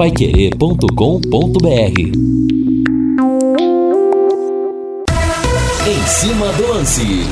[0.00, 2.00] paiquerê.com.br
[5.86, 7.26] Em cima do lance.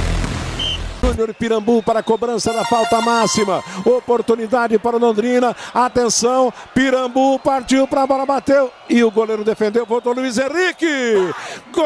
[1.03, 3.65] Júnior Pirambu para a cobrança da falta máxima.
[3.87, 5.57] Oportunidade para o Londrina.
[5.73, 8.71] Atenção, Pirambu partiu para a bola, bateu.
[8.87, 11.32] E o goleiro defendeu, voltou Luiz Henrique.
[11.73, 11.85] Gol!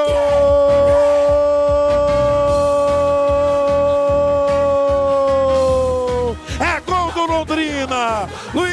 [6.59, 8.29] É gol do Londrina.
[8.53, 8.72] Luiz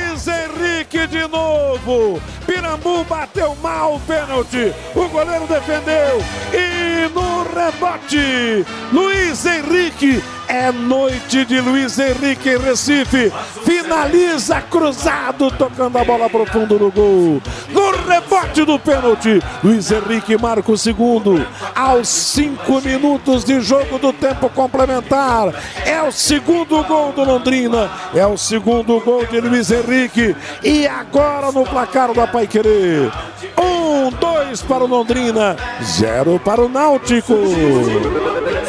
[1.20, 2.21] de novo.
[2.46, 4.73] Pirambu bateu mal o pênalti.
[4.96, 6.23] O goleiro defendeu.
[6.54, 10.24] E no rebote, Luiz Henrique.
[10.50, 13.32] É noite de Luiz Henrique Recife.
[13.64, 17.39] Finaliza cruzado, tocando a bola pro fundo do gol.
[17.70, 21.46] No rebote do pênalti, Luiz Henrique marca o segundo.
[21.75, 25.54] Aos cinco minutos de jogo do tempo complementar.
[25.86, 27.88] É o segundo gol do Londrina.
[28.16, 30.36] É o segundo gol de Luiz Henrique.
[30.64, 33.08] E agora no placar da Paiquerê.
[33.56, 37.36] Um, dois para o Londrina, zero para o Náutico.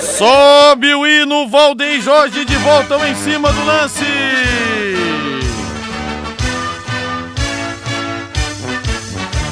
[0.01, 4.05] Sobe o hino, Valdeir Jorge de volta em cima do lance.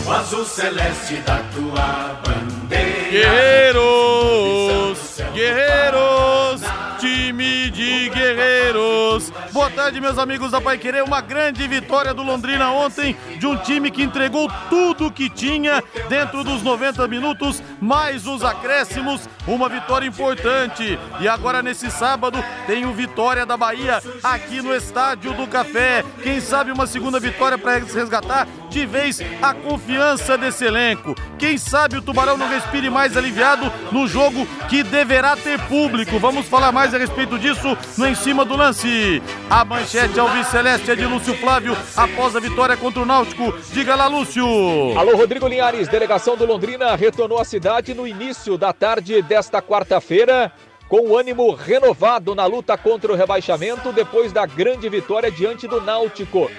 [0.06, 3.10] O azul celeste da tua bandeira.
[3.10, 4.98] Guerreiros,
[5.34, 6.62] guerreiros,
[6.98, 9.30] time de guerreiros.
[9.78, 11.04] Tarde, meus amigos da Pai Querer.
[11.04, 16.42] Uma grande vitória do Londrina ontem, de um time que entregou tudo que tinha dentro
[16.42, 19.28] dos 90 minutos, mais os acréscimos.
[19.46, 20.98] Uma vitória importante.
[21.20, 26.04] E agora, nesse sábado, tem o Vitória da Bahia aqui no Estádio do Café.
[26.24, 31.14] Quem sabe uma segunda vitória para resgatar de vez a confiança desse elenco.
[31.38, 36.18] Quem sabe o Tubarão não respire mais aliviado no jogo que deverá ter público.
[36.18, 39.22] Vamos falar mais a respeito disso no Em Cima do Lance.
[39.48, 43.54] A manchete Alves Celeste é de Lúcio Flávio após a vitória contra o Náutico.
[43.70, 44.46] Diga lá, Lúcio.
[44.96, 45.88] Alô, Rodrigo Linhares.
[45.88, 50.50] Delegação do Londrina retornou à cidade no início da tarde desta quarta-feira.
[50.88, 55.82] Com o ânimo renovado na luta contra o rebaixamento depois da grande vitória diante do
[55.82, 56.50] Náutico.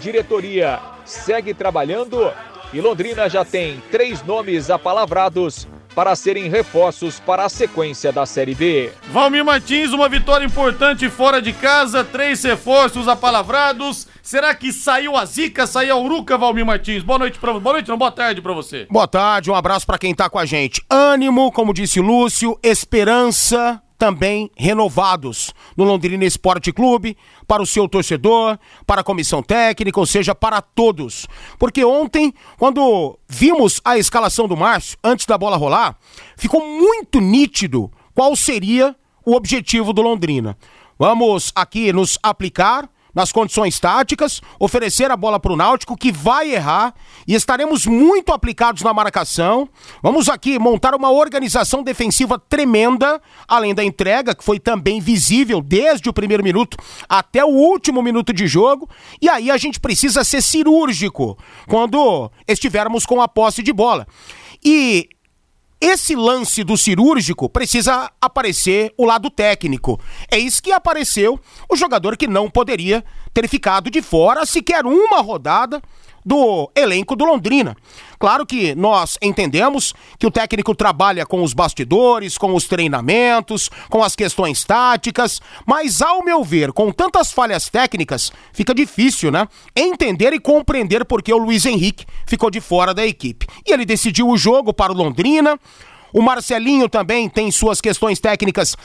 [0.00, 2.32] Diretoria segue trabalhando
[2.72, 8.54] e Londrina já tem três nomes apalavrados para serem reforços para a sequência da Série
[8.54, 8.92] B.
[9.10, 14.06] Valmir Martins, uma vitória importante fora de casa, três reforços apalavrados.
[14.22, 17.02] Será que saiu a zica, saiu a uruca, Valmir Martins?
[17.02, 18.86] Boa noite para Boa noite, não, boa tarde para você.
[18.90, 20.84] Boa tarde, um abraço para quem tá com a gente.
[20.90, 28.58] Ânimo, como disse Lúcio, esperança, também renovados no Londrina Esporte Clube, para o seu torcedor,
[28.86, 31.26] para a comissão técnica, ou seja, para todos.
[31.58, 35.96] Porque ontem, quando vimos a escalação do Márcio, antes da bola rolar,
[36.36, 40.56] ficou muito nítido qual seria o objetivo do Londrina.
[40.98, 46.52] Vamos aqui nos aplicar nas condições táticas, oferecer a bola para o Náutico, que vai
[46.52, 46.94] errar,
[47.26, 49.66] e estaremos muito aplicados na marcação.
[50.02, 53.18] Vamos aqui montar uma organização defensiva tremenda,
[53.48, 56.76] além da entrega, que foi também visível desde o primeiro minuto
[57.08, 58.86] até o último minuto de jogo.
[59.20, 64.06] E aí a gente precisa ser cirúrgico quando estivermos com a posse de bola.
[64.62, 65.08] E
[65.80, 70.00] esse lance do cirúrgico precisa aparecer o lado técnico.
[70.30, 71.38] É isso que apareceu
[71.68, 73.04] o jogador que não poderia
[73.34, 75.82] ter ficado de fora sequer uma rodada
[76.26, 77.76] do elenco do Londrina.
[78.18, 84.02] Claro que nós entendemos que o técnico trabalha com os bastidores, com os treinamentos, com
[84.02, 89.46] as questões táticas, mas ao meu ver, com tantas falhas técnicas, fica difícil, né?
[89.76, 93.46] Entender e compreender por que o Luiz Henrique ficou de fora da equipe.
[93.64, 95.56] E ele decidiu o jogo para o Londrina.
[96.12, 98.76] O Marcelinho também tem suas questões técnicas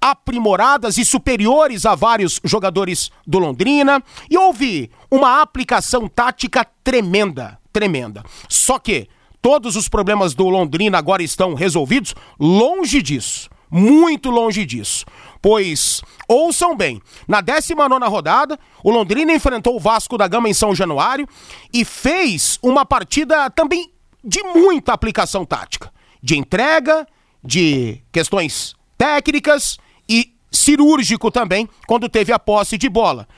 [0.00, 8.24] aprimoradas e superiores a vários jogadores do Londrina e houve uma aplicação tática tremenda, tremenda.
[8.48, 9.08] Só que
[9.42, 12.14] todos os problemas do Londrina agora estão resolvidos?
[12.38, 15.04] Longe disso, muito longe disso.
[15.42, 20.74] Pois, ouçam bem, na 19 rodada, o Londrina enfrentou o Vasco da Gama em São
[20.74, 21.26] Januário
[21.72, 23.90] e fez uma partida também
[24.22, 25.90] de muita aplicação tática,
[26.22, 27.06] de entrega,
[27.42, 29.78] de questões técnicas
[30.10, 33.28] e cirúrgico também quando teve a posse de bola.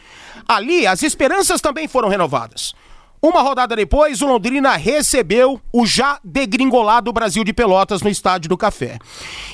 [0.49, 2.75] Ali, as esperanças também foram renovadas.
[3.23, 8.57] Uma rodada depois, o Londrina recebeu o já degringolado Brasil de Pelotas no Estádio do
[8.57, 8.99] Café.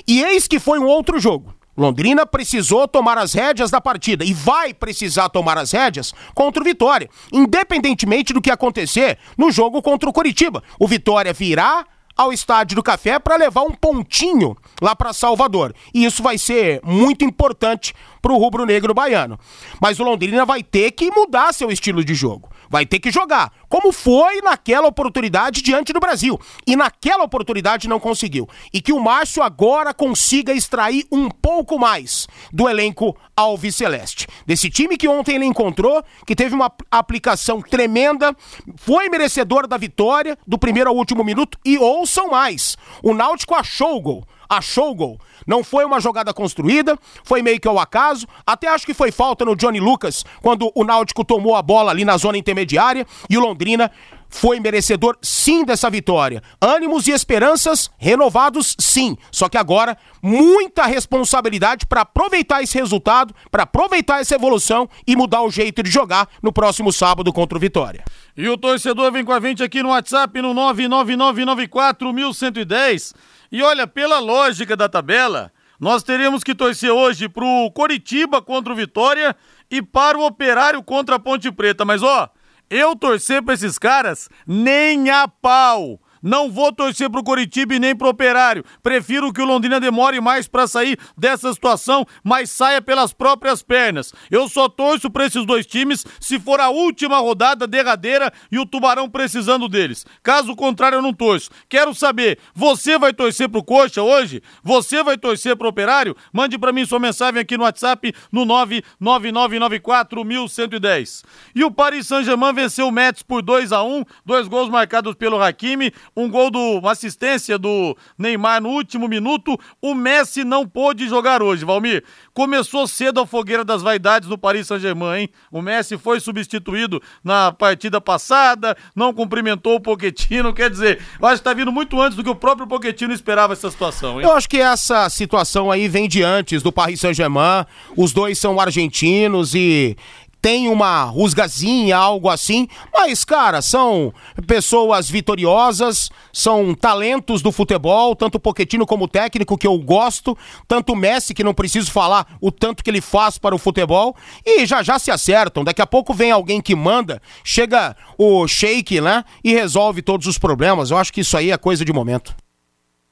[0.07, 1.55] E eis que foi um outro jogo.
[1.77, 6.65] Londrina precisou tomar as rédeas da partida e vai precisar tomar as rédeas contra o
[6.65, 10.63] Vitória, independentemente do que acontecer no jogo contra o Coritiba.
[10.79, 11.85] O Vitória virá
[12.19, 15.73] ao Estádio do Café para levar um pontinho lá para Salvador.
[15.95, 19.39] E isso vai ser muito importante para o rubro-negro baiano.
[19.81, 22.51] Mas o Londrina vai ter que mudar seu estilo de jogo.
[22.69, 26.41] Vai ter que jogar, como foi naquela oportunidade diante do Brasil.
[26.67, 28.49] E naquela oportunidade não conseguiu.
[28.73, 34.27] E que o Márcio agora consiga extrair um pouco mais do elenco Alves Celeste.
[34.47, 38.35] Desse time que ontem ele encontrou, que teve uma aplicação tremenda,
[38.77, 41.59] foi merecedor da vitória do primeiro ao último minuto.
[41.65, 45.21] E ouçam mais: o Náutico achou o gol achou o gol.
[45.47, 48.27] Não foi uma jogada construída, foi meio que ao acaso.
[48.47, 52.05] Até acho que foi falta no Johnny Lucas quando o Náutico tomou a bola ali
[52.05, 53.91] na zona intermediária e o Londrina
[54.29, 56.43] foi merecedor sim dessa vitória.
[56.61, 59.17] Ânimos e esperanças renovados sim.
[59.33, 65.41] Só que agora muita responsabilidade para aproveitar esse resultado, para aproveitar essa evolução e mudar
[65.43, 68.05] o jeito de jogar no próximo sábado contra o Vitória.
[68.37, 73.15] E o torcedor vem com a gente aqui no WhatsApp no 99994110.
[73.51, 78.77] E olha, pela lógica da tabela, nós teremos que torcer hoje pro Coritiba contra o
[78.77, 79.35] Vitória
[79.71, 81.85] e para o Operário contra a Ponte Preta.
[81.85, 82.29] Mas ó,
[82.69, 86.01] eu torcer pra esses caras nem a pau.
[86.23, 88.65] Não vou torcer pro Coritiba e nem pro Operário.
[88.83, 94.13] Prefiro que o Londrina demore mais para sair dessa situação, mas saia pelas próprias pernas.
[94.31, 98.67] Eu só torço para esses dois times se for a última rodada derradeira e o
[98.67, 100.05] Tubarão precisando deles.
[100.23, 101.51] Caso contrário, eu não torço.
[101.69, 104.43] Quero saber, você vai torcer pro Coxa hoje?
[104.63, 106.17] Você vai torcer pro Operário?
[106.33, 111.25] Mande para mim sua mensagem aqui no WhatsApp no 999941110.
[111.55, 115.43] E o Paris Saint-Germain venceu o Mets por 2 a 1, dois gols marcados pelo
[115.43, 119.59] Hakimi um gol do uma assistência do Neymar no último minuto.
[119.81, 122.05] O Messi não pôde jogar hoje, Valmir.
[122.33, 125.29] Começou cedo a fogueira das vaidades no Paris Saint-Germain, hein?
[125.51, 131.39] O Messi foi substituído na partida passada, não cumprimentou o Poquetino, quer dizer, eu acho
[131.39, 134.27] que tá vindo muito antes do que o próprio Poquetino esperava essa situação, hein?
[134.27, 137.65] Eu acho que essa situação aí vem de antes do Paris Saint-Germain.
[137.97, 139.97] Os dois são argentinos e
[140.41, 144.13] tem uma rusgazinha, algo assim, mas, cara, são
[144.47, 150.37] pessoas vitoriosas, são talentos do futebol, tanto o Poquetino como o técnico, que eu gosto,
[150.67, 154.17] tanto o Messi, que não preciso falar o tanto que ele faz para o futebol,
[154.45, 155.65] e já já se acertam.
[155.65, 160.39] Daqui a pouco vem alguém que manda, chega o Sheik, né, e resolve todos os
[160.39, 160.91] problemas.
[160.91, 162.35] Eu acho que isso aí é coisa de momento.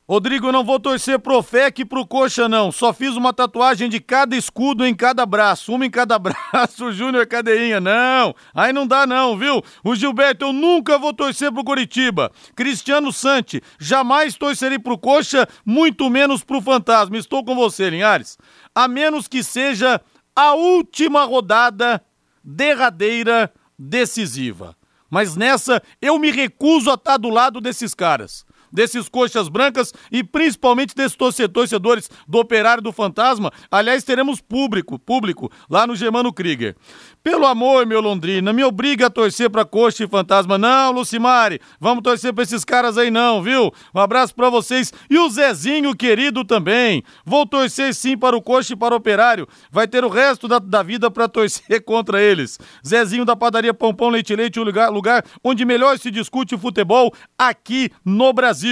[0.09, 2.71] Rodrigo, eu não vou torcer pro FEC e pro Coxa, não.
[2.71, 5.73] Só fiz uma tatuagem de cada escudo em cada braço.
[5.73, 7.81] Uma em cada braço, Júnior Cadeinha.
[7.81, 9.61] Não, aí não dá não, viu?
[9.83, 12.31] O Gilberto, eu nunca vou torcer pro Curitiba.
[12.55, 17.17] Cristiano Sante, jamais torcerei pro Coxa, muito menos pro Fantasma.
[17.17, 18.39] Estou com você, Linhares.
[18.73, 20.01] A menos que seja
[20.37, 22.01] a última rodada
[22.45, 24.77] derradeira decisiva.
[25.11, 28.47] Mas nessa, eu me recuso a estar do lado desses caras
[28.77, 33.51] desses coxas brancas e principalmente desses torcedores do Operário do Fantasma.
[33.71, 36.77] Aliás, teremos público, público lá no Germano Krieger.
[37.23, 40.59] Pelo amor, meu Londrina, me obriga a torcer pra Coxa e Fantasma.
[40.59, 43.73] Não, Lucimari, vamos torcer pra esses caras aí não, viu?
[43.95, 47.03] Um abraço pra vocês e o Zezinho querido também.
[47.25, 49.49] Vou torcer sim para o Coxa e para o Operário.
[49.71, 52.59] Vai ter o resto da, da vida pra torcer contra eles.
[52.87, 57.91] Zezinho da padaria Pompom Leite Leite, o lugar, lugar onde melhor se discute futebol aqui
[58.05, 58.66] no Brasil.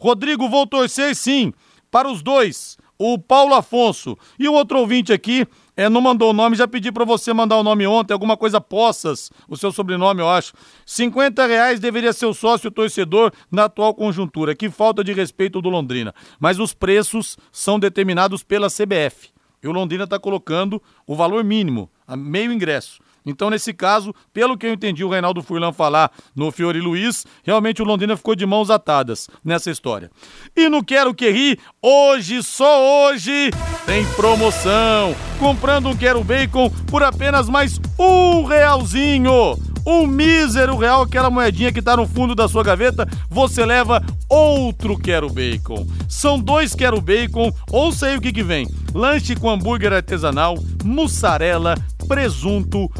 [0.00, 1.52] Rodrigo, vou torcer sim
[1.90, 5.46] para os dois, o Paulo Afonso e o outro ouvinte aqui
[5.76, 8.60] é, não mandou o nome, já pedi para você mandar o nome ontem, alguma coisa
[8.60, 10.54] Poças, o seu sobrenome, eu acho.
[10.86, 14.54] 50 reais deveria ser o sócio torcedor na atual conjuntura.
[14.54, 16.14] Que falta de respeito do Londrina.
[16.40, 19.28] Mas os preços são determinados pela CBF.
[19.62, 23.00] E o Londrina está colocando o valor mínimo, meio ingresso.
[23.26, 27.82] Então, nesse caso, pelo que eu entendi o Reinaldo Furlan falar no Fiore Luiz, realmente
[27.82, 30.10] o Londrina ficou de mãos atadas nessa história.
[30.56, 33.50] E no Quero Que Ri, hoje, só hoje,
[33.84, 35.14] tem promoção.
[35.40, 39.56] Comprando um Quero Bacon por apenas mais um realzinho
[39.86, 44.98] um mísero real, aquela moedinha que tá no fundo da sua gaveta, você leva outro
[44.98, 45.86] Quero Bacon.
[46.08, 48.66] São dois Quero Bacon, ou sei o que que vem.
[48.92, 51.76] Lanche com hambúrguer artesanal, mussarela,
[52.08, 52.90] presunto,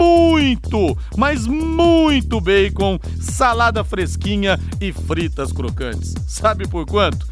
[0.00, 6.14] muito, mas muito bacon, salada fresquinha e fritas crocantes.
[6.26, 7.26] Sabe por quanto?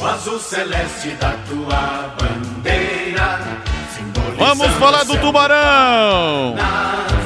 [0.01, 3.39] O azul celeste da tua bandeira.
[4.37, 6.55] Vamos falar do Tubarão!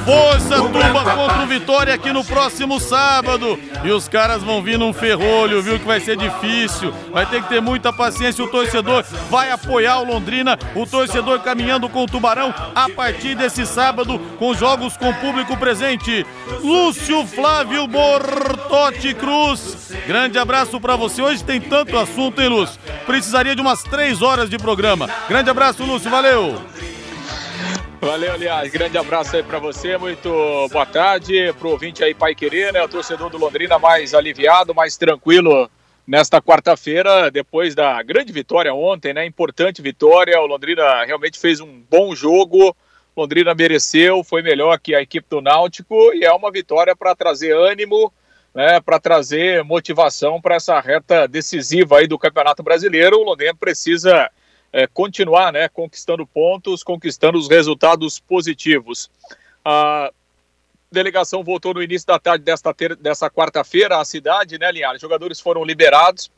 [0.05, 3.57] Força Tuba contra o Vitória aqui no próximo sábado.
[3.83, 5.79] E os caras vão vir num ferrolho, viu?
[5.79, 6.93] Que vai ser difícil.
[7.11, 8.43] Vai ter que ter muita paciência.
[8.43, 10.57] O torcedor vai apoiar o Londrina.
[10.75, 16.25] O torcedor caminhando com o Tubarão a partir desse sábado, com jogos com público presente.
[16.61, 19.93] Lúcio Flávio Bortotti Cruz.
[20.05, 21.21] Grande abraço para você.
[21.21, 22.79] Hoje tem tanto assunto, hein, Lúcio?
[23.05, 25.09] Precisaria de umas três horas de programa.
[25.29, 26.11] Grande abraço, Lúcio.
[26.11, 26.61] Valeu!
[28.03, 28.69] Valeu, aliás.
[28.69, 29.97] Grande abraço aí para você.
[29.97, 30.29] Muito
[30.69, 32.83] boa tarde pro ouvinte aí, Pai Querer, né?
[32.83, 35.71] O torcedor do Londrina mais aliviado, mais tranquilo
[36.05, 39.25] nesta quarta-feira, depois da grande vitória ontem, né?
[39.25, 40.37] Importante vitória.
[40.41, 42.75] O Londrina realmente fez um bom jogo.
[43.15, 47.55] Londrina mereceu, foi melhor que a equipe do Náutico e é uma vitória para trazer
[47.55, 48.11] ânimo,
[48.53, 48.81] né?
[48.81, 53.17] Para trazer motivação para essa reta decisiva aí do Campeonato Brasileiro.
[53.17, 54.29] O Londrina precisa
[54.73, 59.09] é, continuar né, conquistando pontos, conquistando os resultados positivos.
[59.63, 60.11] A
[60.91, 64.99] delegação voltou no início da tarde desta, dessa quarta-feira à cidade, né, Linhares?
[64.99, 66.31] Jogadores foram liberados.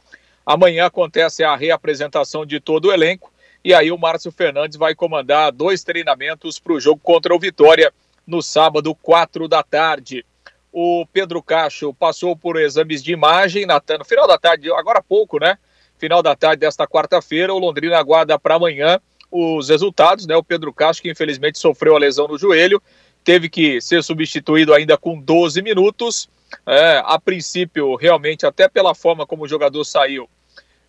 [0.46, 3.32] Amanhã acontece a reapresentação de todo o elenco.
[3.64, 7.92] E aí o Márcio Fernandes vai comandar dois treinamentos para o jogo contra o Vitória
[8.28, 10.26] no sábado, quatro da tarde.
[10.72, 15.04] O Pedro Cacho passou por exames de imagem na, no final da tarde, agora há
[15.04, 15.58] pouco, né?
[15.98, 17.54] Final da tarde desta quarta-feira.
[17.54, 19.00] O Londrina aguarda para amanhã
[19.32, 20.36] os resultados, né?
[20.36, 22.82] O Pedro Castro, que infelizmente sofreu a lesão no joelho,
[23.24, 26.30] teve que ser substituído ainda com 12 minutos.
[26.66, 30.30] É, a princípio, realmente, até pela forma como o jogador saiu,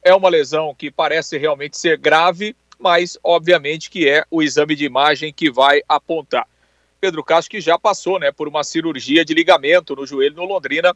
[0.02, 4.84] é uma lesão que parece realmente ser grave, mas obviamente que é o exame de
[4.84, 6.46] imagem que vai apontar.
[7.00, 10.94] Pedro Castro que já passou né, por uma cirurgia de ligamento no joelho no Londrina.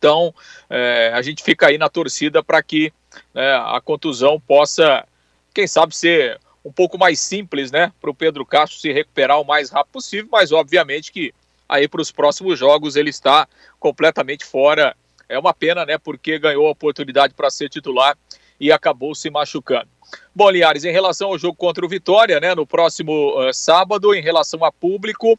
[0.00, 0.34] Então,
[0.70, 2.90] é, a gente fica aí na torcida para que
[3.34, 5.06] né, a contusão possa,
[5.52, 9.44] quem sabe, ser um pouco mais simples, né, para o Pedro Castro se recuperar o
[9.44, 11.34] mais rápido possível, mas obviamente que
[11.68, 13.46] aí para os próximos jogos ele está
[13.78, 14.96] completamente fora.
[15.28, 18.16] É uma pena, né, porque ganhou a oportunidade para ser titular
[18.58, 19.88] e acabou se machucando.
[20.34, 24.22] Bom, Liares, em relação ao jogo contra o Vitória, né, no próximo uh, sábado, em
[24.22, 25.38] relação a público,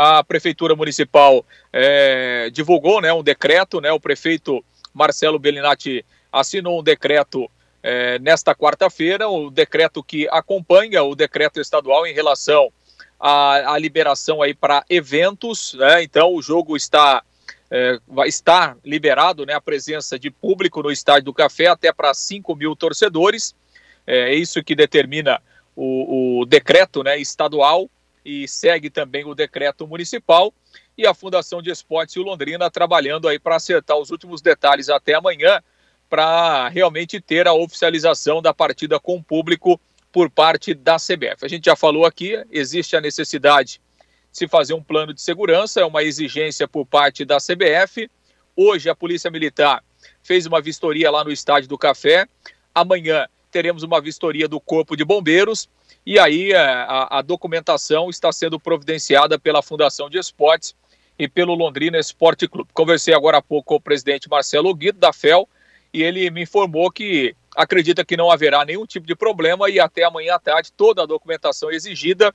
[0.00, 4.64] a Prefeitura Municipal é, divulgou né, um decreto, né, o prefeito
[4.94, 7.50] Marcelo Bellinati assinou um decreto
[7.82, 12.72] é, nesta quarta-feira, o decreto que acompanha o decreto estadual em relação
[13.18, 16.00] à, à liberação aí para eventos, né?
[16.04, 17.20] Então o jogo está
[17.68, 19.54] é, vai estar liberado, né?
[19.54, 23.52] A presença de público no estádio do Café até para 5 mil torcedores.
[24.06, 25.42] É, é isso que determina
[25.74, 27.18] o, o decreto, né?
[27.18, 27.90] Estadual
[28.28, 30.52] e segue também o decreto municipal
[30.98, 35.14] e a Fundação de Esportes e Londrina trabalhando aí para acertar os últimos detalhes até
[35.14, 35.62] amanhã
[36.10, 39.80] para realmente ter a oficialização da partida com o público
[40.12, 41.42] por parte da CBF.
[41.42, 43.80] A gente já falou aqui, existe a necessidade
[44.30, 48.10] de se fazer um plano de segurança, é uma exigência por parte da CBF.
[48.54, 49.82] Hoje a Polícia Militar
[50.22, 52.26] fez uma vistoria lá no Estádio do Café.
[52.74, 55.66] Amanhã teremos uma vistoria do Corpo de Bombeiros.
[56.08, 60.74] E aí é, a, a documentação está sendo providenciada pela Fundação de Esportes
[61.18, 62.70] e pelo Londrina Esporte Clube.
[62.72, 65.46] Conversei agora há pouco com o presidente Marcelo Guido da FEL
[65.92, 70.02] e ele me informou que acredita que não haverá nenhum tipo de problema e até
[70.02, 72.34] amanhã à tarde toda a documentação exigida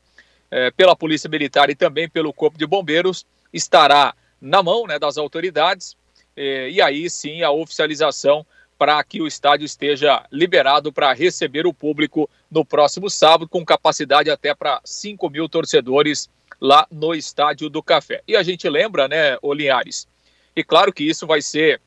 [0.52, 5.18] é, pela Polícia Militar e também pelo Corpo de Bombeiros estará na mão né, das
[5.18, 5.98] autoridades
[6.38, 8.46] é, e aí sim a oficialização
[8.78, 14.30] para que o estádio esteja liberado para receber o público no próximo sábado, com capacidade
[14.30, 16.30] até para 5 mil torcedores
[16.62, 18.22] lá no Estádio do Café.
[18.28, 20.08] E a gente lembra, né, Olinhares?
[20.56, 21.82] E claro que isso vai ser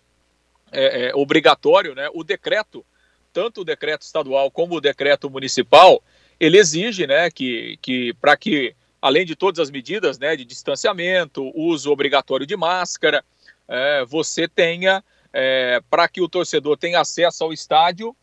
[0.72, 2.10] é, é, obrigatório, né?
[2.12, 2.84] O decreto,
[3.32, 6.02] tanto o decreto estadual como o decreto municipal,
[6.38, 11.50] ele exige, né, que, que para que, além de todas as medidas, né, de distanciamento,
[11.54, 13.24] uso obrigatório de máscara,
[13.68, 18.14] é, você tenha, é, para que o torcedor tenha acesso ao estádio,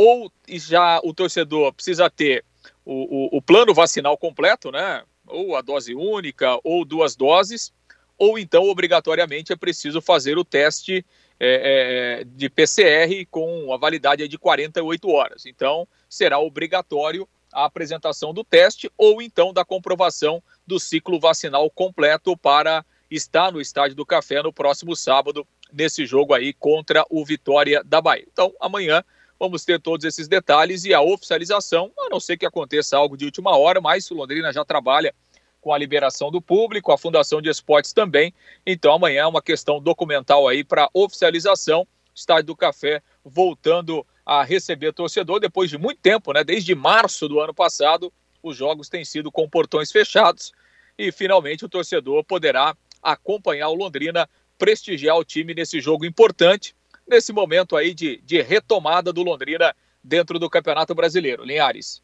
[0.00, 2.42] ou já o torcedor precisa ter
[2.86, 7.70] o, o, o plano vacinal completo, né, ou a dose única, ou duas doses,
[8.16, 11.04] ou então, obrigatoriamente, é preciso fazer o teste
[11.38, 15.44] é, é, de PCR com a validade de 48 horas.
[15.44, 22.34] Então, será obrigatório a apresentação do teste ou então da comprovação do ciclo vacinal completo
[22.36, 27.82] para estar no Estádio do Café no próximo sábado, nesse jogo aí contra o Vitória
[27.84, 28.26] da Bahia.
[28.30, 29.04] Então, amanhã
[29.40, 33.24] vamos ter todos esses detalhes e a oficialização, a não ser que aconteça algo de
[33.24, 35.14] última hora, mas o Londrina já trabalha
[35.62, 38.34] com a liberação do público, a Fundação de Esportes também.
[38.66, 41.88] Então amanhã é uma questão documental aí para oficialização.
[42.14, 46.44] Estádio do Café voltando a receber torcedor depois de muito tempo, né?
[46.44, 50.52] Desde março do ano passado, os jogos têm sido com portões fechados
[50.98, 54.28] e finalmente o torcedor poderá acompanhar o Londrina,
[54.58, 56.74] prestigiar o time nesse jogo importante,
[57.10, 61.44] nesse momento aí de, de retomada do Londrina dentro do Campeonato Brasileiro.
[61.44, 62.02] Linhares.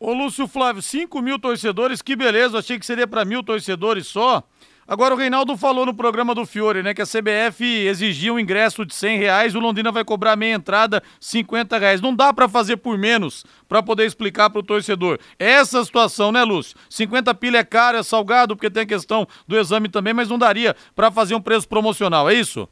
[0.00, 4.44] Ô Lúcio Flávio, 5 mil torcedores, que beleza, achei que seria para mil torcedores só.
[4.86, 8.86] Agora o Reinaldo falou no programa do Fiore, né, que a CBF exigia um ingresso
[8.86, 12.00] de 100 reais, o Londrina vai cobrar meia entrada 50 reais.
[12.00, 15.18] Não dá para fazer por menos para poder explicar para o torcedor.
[15.38, 16.74] Essa situação, né, Lúcio?
[16.88, 20.38] 50 pila é caro, é salgado, porque tem a questão do exame também, mas não
[20.38, 22.66] daria para fazer um preço promocional, é isso?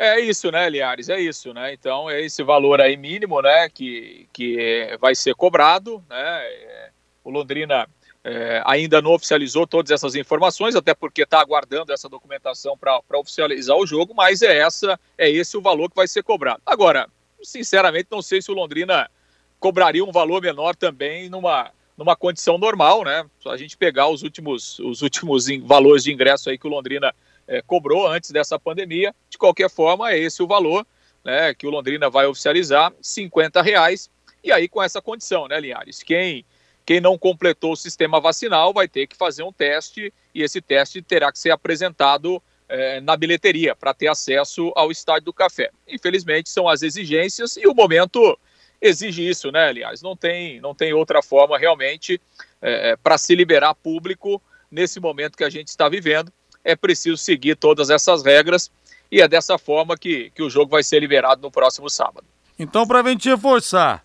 [0.00, 1.08] É isso, né, Liares?
[1.08, 1.72] É isso, né?
[1.72, 6.44] Então é esse valor aí mínimo, né, que, que vai ser cobrado, né?
[6.44, 6.90] É,
[7.24, 7.88] o Londrina
[8.22, 13.76] é, ainda não oficializou todas essas informações, até porque está aguardando essa documentação para oficializar
[13.76, 16.62] o jogo, mas é essa, é esse o valor que vai ser cobrado.
[16.64, 17.08] Agora,
[17.42, 19.10] sinceramente, não sei se o Londrina
[19.58, 23.26] cobraria um valor menor também numa, numa condição normal, né?
[23.40, 27.12] Só a gente pegar os últimos, os últimos valores de ingresso aí que o Londrina
[27.48, 29.14] é, cobrou antes dessa pandemia.
[29.30, 30.86] De qualquer forma, é esse o valor
[31.24, 34.10] né, que o Londrina vai oficializar, 50 reais.
[34.44, 36.02] E aí com essa condição, né, Linhares?
[36.02, 36.44] Quem,
[36.86, 41.02] quem não completou o sistema vacinal vai ter que fazer um teste e esse teste
[41.02, 45.70] terá que ser apresentado é, na bilheteria para ter acesso ao Estádio do Café.
[45.88, 48.38] Infelizmente, são as exigências e o momento
[48.80, 50.02] exige isso, né, aliás?
[50.02, 52.20] Não tem, não tem outra forma realmente
[52.62, 54.40] é, é para se liberar público
[54.70, 56.32] nesse momento que a gente está vivendo
[56.68, 58.70] é preciso seguir todas essas regras
[59.10, 62.26] e é dessa forma que, que o jogo vai ser liberado no próximo sábado.
[62.58, 64.04] Então, para a gente reforçar,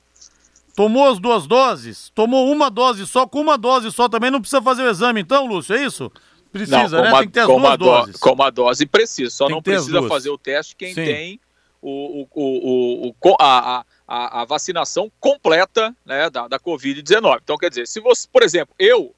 [0.73, 2.09] tomou as duas doses?
[2.15, 3.27] Tomou uma dose só?
[3.27, 5.75] Com uma dose só também não precisa fazer o exame, então, Lúcio?
[5.75, 6.09] É isso?
[6.53, 7.11] Precisa, não, né?
[7.11, 8.17] tem que ter as duas doses.
[8.17, 11.03] Com uma dose precisa, só tem não precisa fazer o teste quem Sim.
[11.03, 11.39] tem
[11.81, 17.39] o, o, o, o a, a, a, vacinação completa né, da, da Covid-19.
[17.43, 19.13] Então, quer dizer, se você, por exemplo, eu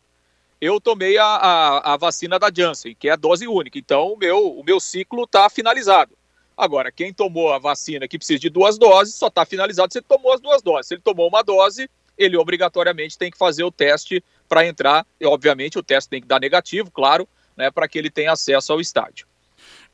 [0.66, 3.78] eu tomei a, a, a, vacina da Janssen, que é a dose única.
[3.78, 6.18] Então, o meu, o meu ciclo está finalizado.
[6.58, 10.06] Agora, quem tomou a vacina que precisa de duas doses, só está finalizado se ele
[10.08, 10.88] tomou as duas doses.
[10.88, 15.06] Se ele tomou uma dose, ele obrigatoriamente tem que fazer o teste para entrar.
[15.20, 18.72] E, obviamente, o teste tem que dar negativo, claro, né, para que ele tenha acesso
[18.72, 19.28] ao estádio.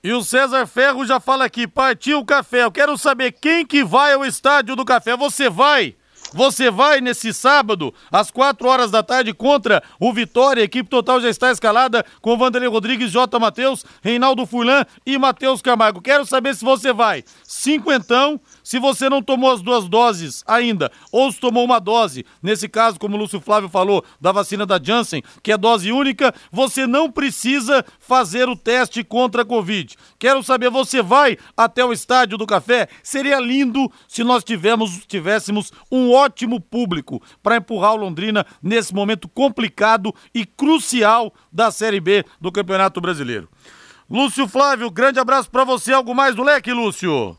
[0.04, 2.64] E o César Ferro já fala aqui, partiu o café.
[2.64, 5.16] Eu quero saber quem que vai ao estádio do café.
[5.16, 5.96] Você vai?
[6.34, 10.62] Você vai nesse sábado, às 4 horas da tarde, contra o Vitória.
[10.62, 13.39] A equipe total já está escalada com Vanderlei Rodrigues, J.
[13.39, 16.02] Matheus, Reinaldo Furlan e Matheus Camargo.
[16.02, 17.24] Quero saber se você vai.
[17.44, 22.67] Cinquentão se você não tomou as duas doses ainda, ou se tomou uma dose, nesse
[22.67, 26.86] caso, como o Lúcio Flávio falou, da vacina da Janssen, que é dose única, você
[26.86, 29.95] não precisa fazer o teste contra a Covid.
[30.19, 32.88] Quero saber, você vai até o estádio do café?
[33.04, 39.28] Seria lindo se nós tivemos, tivéssemos um ótimo público para empurrar o Londrina nesse momento
[39.28, 43.50] complicado e crucial da Série B do Campeonato Brasileiro.
[44.10, 45.93] Lúcio Flávio, grande abraço para você.
[45.93, 47.38] Algo mais do leque, Lúcio?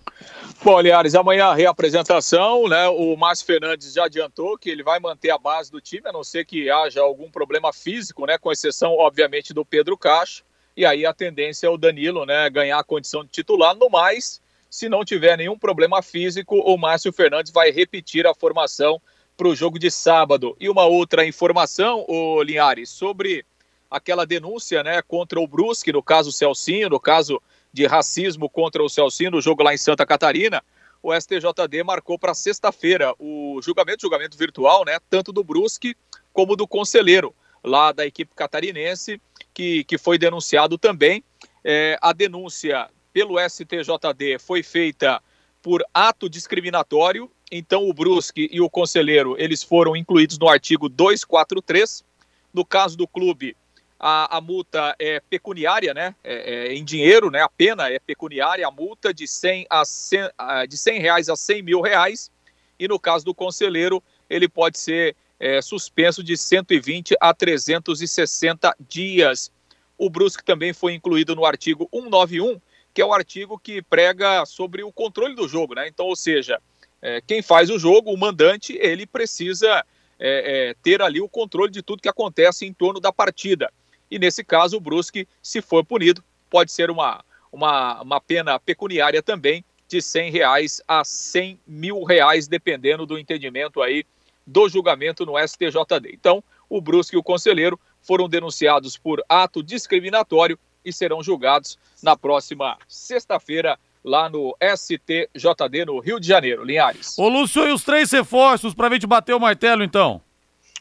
[0.64, 2.88] Bom, Liares, amanhã a reapresentação, né?
[2.88, 6.22] O Márcio Fernandes já adiantou que ele vai manter a base do time, a não
[6.22, 8.38] ser que haja algum problema físico, né?
[8.38, 10.44] Com exceção, obviamente, do Pedro Cacho.
[10.77, 12.48] E aí a tendência é o Danilo, né?
[12.48, 13.75] Ganhar a condição de titular.
[13.75, 19.03] No mais, se não tiver nenhum problema físico, o Márcio Fernandes vai repetir a formação
[19.37, 20.57] para o jogo de sábado.
[20.61, 23.44] E uma outra informação, o Linhares, sobre
[23.90, 25.03] aquela denúncia, né?
[25.03, 29.62] Contra o Brusque, no caso Celcinho, no caso de racismo contra o Celcinho no jogo
[29.62, 30.62] lá em Santa Catarina,
[31.02, 35.96] o STJD marcou para sexta-feira o julgamento, julgamento virtual, né, tanto do Brusque
[36.32, 39.20] como do Conselheiro, lá da equipe catarinense,
[39.52, 41.24] que, que foi denunciado também.
[41.64, 45.20] É, a denúncia pelo STJD foi feita
[45.61, 52.04] por ato discriminatório, então o Brusque e o Conselheiro, eles foram incluídos no artigo 243.
[52.52, 53.56] No caso do clube,
[54.05, 56.12] a, a multa é pecuniária, né?
[56.25, 57.41] É, é, em dinheiro, né?
[57.41, 60.21] A pena é pecuniária, a multa de 100, a 100,
[60.69, 62.29] de 100 reais a 100 mil reais.
[62.77, 69.53] E no caso do conselheiro, ele pode ser é, suspenso de 120 a 360 dias.
[69.97, 72.61] o Brusque também foi incluído no artigo 191,
[72.93, 75.87] que é o artigo que prega sobre o controle do jogo, né?
[75.87, 76.61] Então, ou seja,
[77.01, 79.85] é, quem faz o jogo, o mandante, ele precisa
[80.19, 83.73] é, é, ter ali o controle de tudo que acontece em torno da partida.
[84.12, 89.22] E nesse caso, o Brusque, se for punido, pode ser uma, uma, uma pena pecuniária
[89.22, 94.05] também de 100 reais a 100 mil reais, dependendo do entendimento aí
[94.46, 96.11] do julgamento no STJD.
[96.12, 102.14] Então, o Brusque e o Conselheiro foram denunciados por ato discriminatório e serão julgados na
[102.14, 107.18] próxima sexta-feira lá no STJD no Rio de Janeiro, Linhares.
[107.18, 110.20] Ô Lúcio, e os três reforços para a gente bater o martelo então?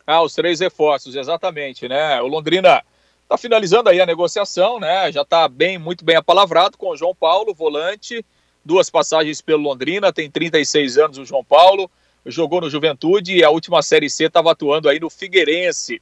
[0.05, 2.21] Ah, os três reforços, exatamente, né?
[2.21, 2.83] O Londrina
[3.31, 5.09] está finalizando aí a negociação, né?
[5.09, 8.25] Já está bem, muito bem apalavrado com o João Paulo, volante,
[8.63, 11.89] duas passagens pelo Londrina, tem 36 anos o João Paulo,
[12.25, 16.01] jogou no Juventude e a última Série C estava atuando aí no Figueirense.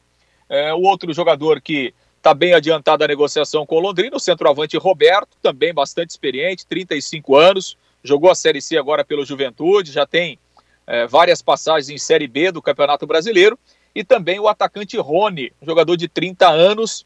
[0.49, 4.75] É, o outro jogador que está bem adiantado a negociação com o Londrina, o centroavante
[4.75, 10.39] Roberto, também bastante experiente, 35 anos, jogou a Série C agora pelo Juventude, já tem
[10.87, 13.57] é, várias passagens em Série B do Campeonato Brasileiro,
[13.93, 17.05] e também o atacante Rony, jogador de 30 anos,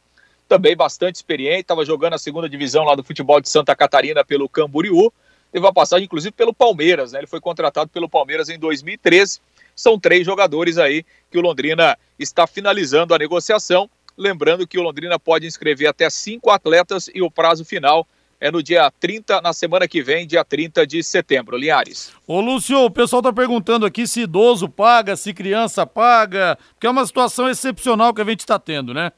[0.53, 4.47] também bastante experiente, estava jogando a segunda divisão lá do futebol de Santa Catarina pelo
[4.47, 5.11] Camboriú,
[5.51, 7.19] teve uma passagem inclusive pelo Palmeiras, né?
[7.19, 9.39] Ele foi contratado pelo Palmeiras em 2013
[9.75, 13.89] são três jogadores aí que o Londrina está finalizando a negociação.
[14.17, 18.07] Lembrando que o Londrina pode inscrever até cinco atletas e o prazo final
[18.39, 21.57] é no dia 30, na semana que vem, dia 30 de setembro.
[21.57, 22.11] Linhares.
[22.27, 26.89] Ô Lúcio, o pessoal está perguntando aqui se idoso paga, se criança paga, porque é
[26.89, 29.11] uma situação excepcional que a gente está tendo, né?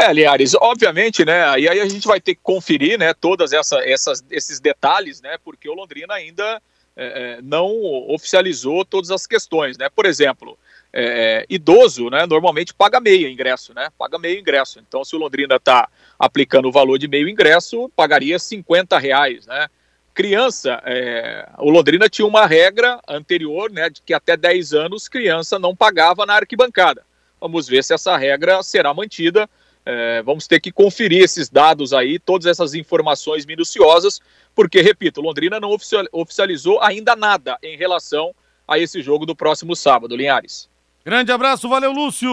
[0.00, 1.60] É, Linhares, obviamente, né?
[1.60, 5.36] E aí a gente vai ter que conferir, né, todas essa, essas, esses detalhes, né?
[5.44, 6.58] Porque o Londrina ainda
[6.96, 7.68] é, é, não
[8.08, 9.90] oficializou todas as questões, né?
[9.94, 10.58] Por exemplo,
[10.90, 11.02] é,
[11.42, 13.90] é, idoso, né, normalmente paga meio ingresso, né?
[13.98, 14.80] Paga meio ingresso.
[14.80, 15.86] Então, se o Londrina está
[16.18, 19.68] aplicando o valor de meio ingresso, pagaria 50 reais, né?
[20.14, 25.58] Criança, é, o Londrina tinha uma regra anterior, né, de que até 10 anos criança
[25.58, 27.04] não pagava na arquibancada.
[27.38, 29.48] Vamos ver se essa regra será mantida.
[29.84, 34.20] É, vamos ter que conferir esses dados aí, todas essas informações minuciosas,
[34.54, 35.76] porque, repito, Londrina não
[36.12, 38.34] oficializou ainda nada em relação
[38.68, 40.68] a esse jogo do próximo sábado, Linhares.
[41.04, 42.30] Grande abraço, valeu, Lúcio!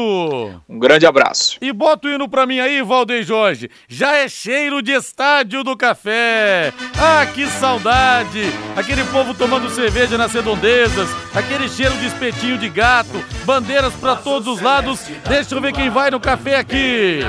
[0.67, 1.57] Um grande abraço.
[1.61, 3.69] E bota o hino pra mim aí, Valdeir Jorge.
[3.87, 6.73] Já é cheiro de estádio do café.
[6.99, 8.43] Ah, que saudade!
[8.75, 14.47] Aquele povo tomando cerveja nas redondezas, aquele cheiro de espetinho de gato, bandeiras para todos
[14.47, 14.99] os lados.
[15.27, 17.21] Deixa eu ver quem vai no café aqui.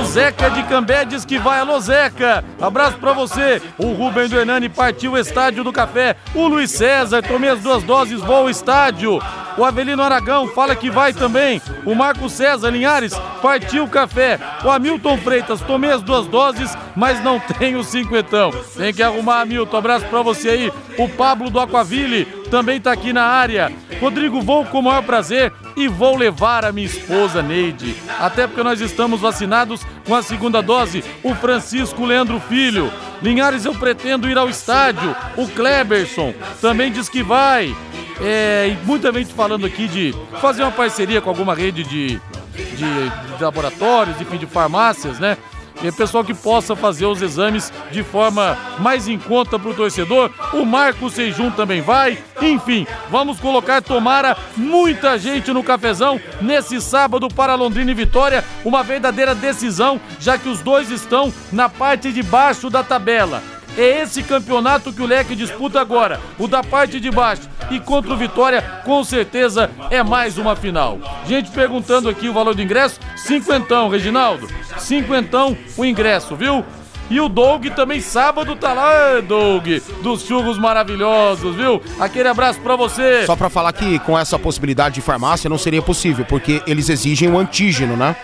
[0.00, 1.60] O Zeca de Cambé diz que vai.
[1.60, 2.44] Alô, Zeca.
[2.60, 3.60] Abraço pra você.
[3.78, 6.16] O Rubem do Hernani partiu o estádio do café.
[6.34, 9.20] O Luiz César, tomei as duas doses, vou ao estádio.
[9.60, 11.60] O Avelino Aragão fala que vai também.
[11.84, 14.38] O Marco César Linhares partiu o café.
[14.64, 18.50] O Hamilton Freitas, tomei as duas doses, mas não tenho cinquentão.
[18.74, 19.76] Tem que arrumar, Hamilton.
[19.76, 20.72] Abraço pra você aí.
[20.96, 23.70] O Pablo do Aquaville também tá aqui na área.
[24.00, 27.94] Rodrigo, vou com o maior prazer e vou levar a minha esposa Neide.
[28.18, 31.04] Até porque nós estamos vacinados com a segunda dose.
[31.22, 32.90] O Francisco Leandro Filho.
[33.22, 35.14] Linhares, eu pretendo ir ao estádio.
[35.36, 37.74] O Kleberson também diz que vai.
[38.22, 42.20] É, muita gente falando aqui de fazer uma parceria com alguma rede de,
[42.54, 45.38] de, de laboratórios, enfim, de farmácias, né?
[45.82, 50.30] E pessoal que possa fazer os exames de forma mais em conta para o torcedor.
[50.52, 52.18] O Marco Sejum também vai.
[52.40, 58.44] Enfim, vamos colocar, tomara, muita gente no cafezão nesse sábado para Londrina e Vitória.
[58.64, 63.42] Uma verdadeira decisão, já que os dois estão na parte de baixo da tabela.
[63.76, 67.48] É esse campeonato que o Leque disputa agora, o da parte de baixo.
[67.70, 70.98] E contra o Vitória, com certeza, é mais uma final.
[71.26, 74.48] Gente perguntando aqui o valor do ingresso: cinquentão, Reginaldo.
[74.78, 76.64] Cinquentão o ingresso, viu?
[77.10, 79.66] E o Doug também sábado tá lá, Doug,
[80.00, 81.82] dos churros maravilhosos, viu?
[81.98, 83.26] Aquele abraço para você.
[83.26, 87.28] Só para falar que com essa possibilidade de farmácia não seria possível, porque eles exigem
[87.28, 88.14] o antígeno, né?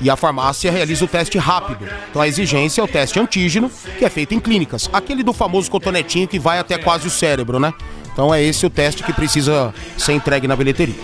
[0.00, 1.88] E a farmácia realiza o teste rápido.
[2.10, 4.88] Então a exigência é o teste antígeno, que é feito em clínicas.
[4.92, 7.72] Aquele do famoso cotonetinho que vai até quase o cérebro, né?
[8.12, 10.96] Então é esse o teste que precisa ser entregue na bilheteria.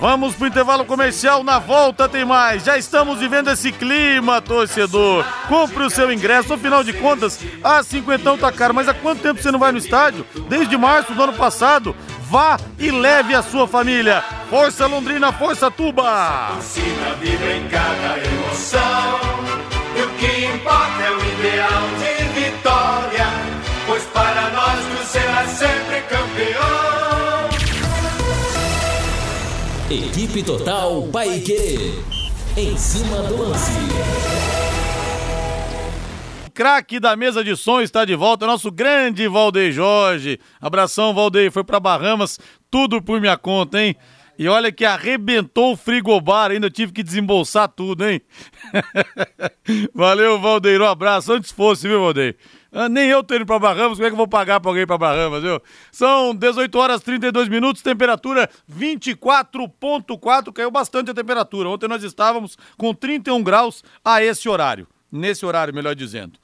[0.00, 2.64] Vamos pro intervalo comercial, na volta tem mais.
[2.64, 5.24] Já estamos vivendo esse clima, torcedor.
[5.48, 9.42] Compre o seu ingresso, afinal de contas, a cinquentão tá caro, mas há quanto tempo
[9.42, 10.24] você não vai no estádio?
[10.48, 11.96] Desde março do ano passado.
[12.30, 14.22] Vá e leve a sua família.
[14.50, 16.52] Força Londrina, força Tuba!
[16.54, 19.20] Torcida vibra em cada emoção.
[19.94, 23.26] E o que importa é o ideal de vitória.
[23.86, 27.48] Pois para nós tu serás sempre campeão.
[29.90, 32.02] Equipe Total Paique.
[32.56, 33.72] Em cima do lance.
[36.54, 40.40] Craque da mesa de som está de volta, nosso grande Valdeir Jorge.
[40.58, 41.52] Abração, Valdeir.
[41.52, 42.38] Foi para Bahamas,
[42.70, 43.94] tudo por minha conta, hein?
[44.38, 48.20] E olha que arrebentou o frigobar, ainda tive que desembolsar tudo, hein?
[49.92, 50.80] Valeu, Valdeir.
[50.80, 51.32] Um abraço.
[51.32, 52.36] Antes fosse, viu, Valdeir?
[52.70, 54.82] Ah, nem eu tô indo pra Bahamas, como é que eu vou pagar pra alguém
[54.82, 55.60] ir pra Bahamas, viu?
[55.90, 61.68] São 18 horas 32 minutos, temperatura 24.4, caiu bastante a temperatura.
[61.70, 64.86] Ontem nós estávamos com 31 graus a esse horário.
[65.10, 66.38] Nesse horário, melhor dizendo.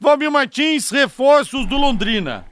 [0.00, 2.49] Valmir Martins, reforços do Londrina.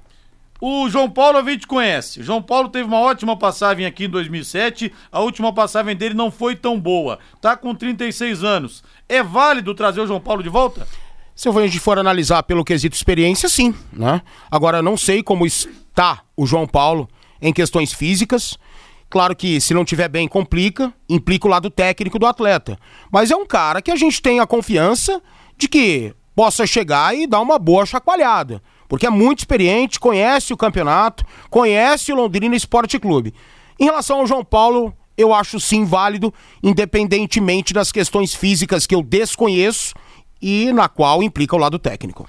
[0.61, 2.23] O João Paulo a gente conhece.
[2.23, 4.92] João Paulo teve uma ótima passagem aqui em 2007.
[5.12, 7.21] A última passagem dele não foi tão boa.
[7.40, 8.83] Tá com 36 anos.
[9.09, 10.87] É válido trazer o João Paulo de volta?
[11.35, 14.21] Se a gente for analisar pelo quesito experiência, sim, né?
[14.51, 17.09] Agora, não sei como está o João Paulo
[17.40, 18.59] em questões físicas.
[19.09, 22.77] Claro que se não tiver bem, complica, implica o lado técnico do atleta.
[23.12, 25.23] Mas é um cara que a gente tem a confiança
[25.57, 28.61] de que possa chegar e dar uma boa chacoalhada.
[28.88, 33.35] Porque é muito experiente, conhece o campeonato, conhece o Londrina Esporte Clube.
[33.79, 39.03] Em relação ao João Paulo, eu acho sim válido, independentemente das questões físicas que eu
[39.03, 39.94] desconheço
[40.40, 42.29] e na qual implica o lado técnico.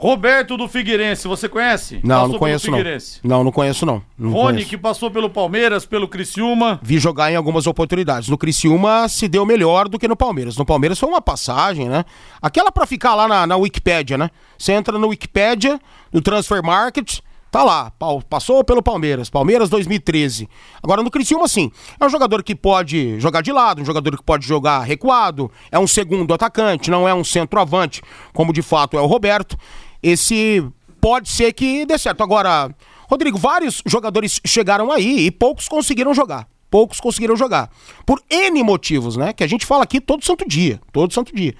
[0.00, 1.98] Roberto do Figueirense, você conhece?
[2.04, 2.78] Não, Passou não conheço não.
[3.24, 4.00] Não, não conheço não.
[4.16, 4.70] não Rony, conheço.
[4.70, 6.78] que passou pelo Palmeiras, pelo Criciúma.
[6.80, 8.28] Vi jogar em algumas oportunidades.
[8.28, 10.56] No Criciúma se deu melhor do que no Palmeiras.
[10.56, 12.04] No Palmeiras foi uma passagem, né?
[12.40, 14.30] Aquela pra ficar lá na, na Wikipédia, né?
[14.56, 15.80] Você entra no Wikipédia,
[16.12, 17.18] no Transfer Market,
[17.50, 17.92] tá lá.
[18.30, 19.28] Passou pelo Palmeiras.
[19.28, 20.48] Palmeiras 2013.
[20.80, 21.72] Agora no Criciúma, sim.
[21.98, 25.50] É um jogador que pode jogar de lado, um jogador que pode jogar recuado.
[25.72, 28.00] É um segundo atacante, não é um centroavante,
[28.32, 29.58] como de fato é o Roberto.
[30.02, 30.64] Esse
[31.00, 32.22] pode ser que dê certo.
[32.22, 32.74] Agora,
[33.08, 36.48] Rodrigo, vários jogadores chegaram aí e poucos conseguiram jogar.
[36.70, 37.70] Poucos conseguiram jogar.
[38.04, 39.32] Por N motivos, né?
[39.32, 40.80] Que a gente fala aqui todo santo dia.
[40.92, 41.54] Todo santo dia.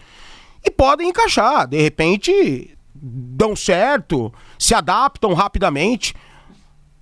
[0.64, 1.66] E podem encaixar.
[1.66, 6.14] De repente, dão certo, se adaptam rapidamente.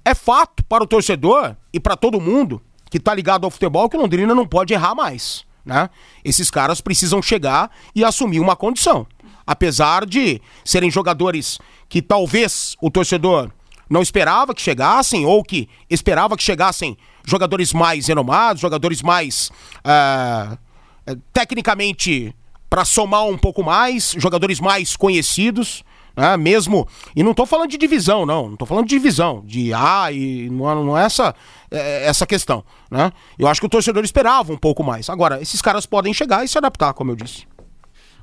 [0.04, 3.96] É fato para o torcedor e para todo mundo que tá ligado ao futebol que
[3.96, 5.90] o Londrina não pode errar mais, né?
[6.24, 9.04] Esses caras precisam chegar e assumir uma condição.
[9.46, 13.50] Apesar de serem jogadores que talvez o torcedor
[13.88, 19.50] não esperava que chegassem ou que esperava que chegassem jogadores mais renomados, jogadores mais
[19.84, 20.58] ah,
[21.06, 22.34] eh, tecnicamente
[22.68, 25.84] para somar um pouco mais, jogadores mais conhecidos,
[26.16, 26.36] né?
[26.36, 30.10] Mesmo e não tô falando de divisão, não, não tô falando de divisão, de A
[30.10, 31.34] e não, é- não é essa
[31.70, 33.12] é, essa questão, né?
[33.38, 35.08] Eu acho que o torcedor esperava um pouco mais.
[35.10, 37.46] Agora, esses caras podem chegar e se adaptar, como eu disse.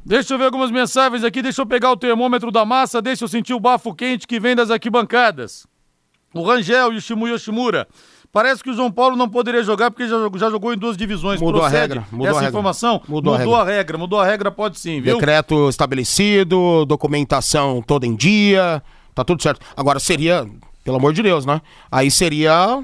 [0.05, 3.27] Deixa eu ver algumas mensagens aqui, deixa eu pegar o termômetro da massa, deixa eu
[3.27, 5.65] sentir o bafo quente que vem das arquibancadas.
[6.33, 7.87] O Rangel e o Shimu Yoshimura.
[8.31, 11.39] Parece que o João Paulo não poderia jogar porque já, já jogou em duas divisões.
[11.39, 12.49] Mudou a Procede regra, mudou a essa regra.
[12.49, 13.01] informação?
[13.07, 13.97] Mudou a a regra.
[13.97, 15.13] Mudou a regra, pode sim, viu?
[15.15, 18.81] Decreto estabelecido, documentação toda em dia,
[19.13, 19.63] tá tudo certo.
[19.77, 20.47] Agora seria,
[20.83, 21.61] pelo amor de Deus, né?
[21.91, 22.83] Aí seria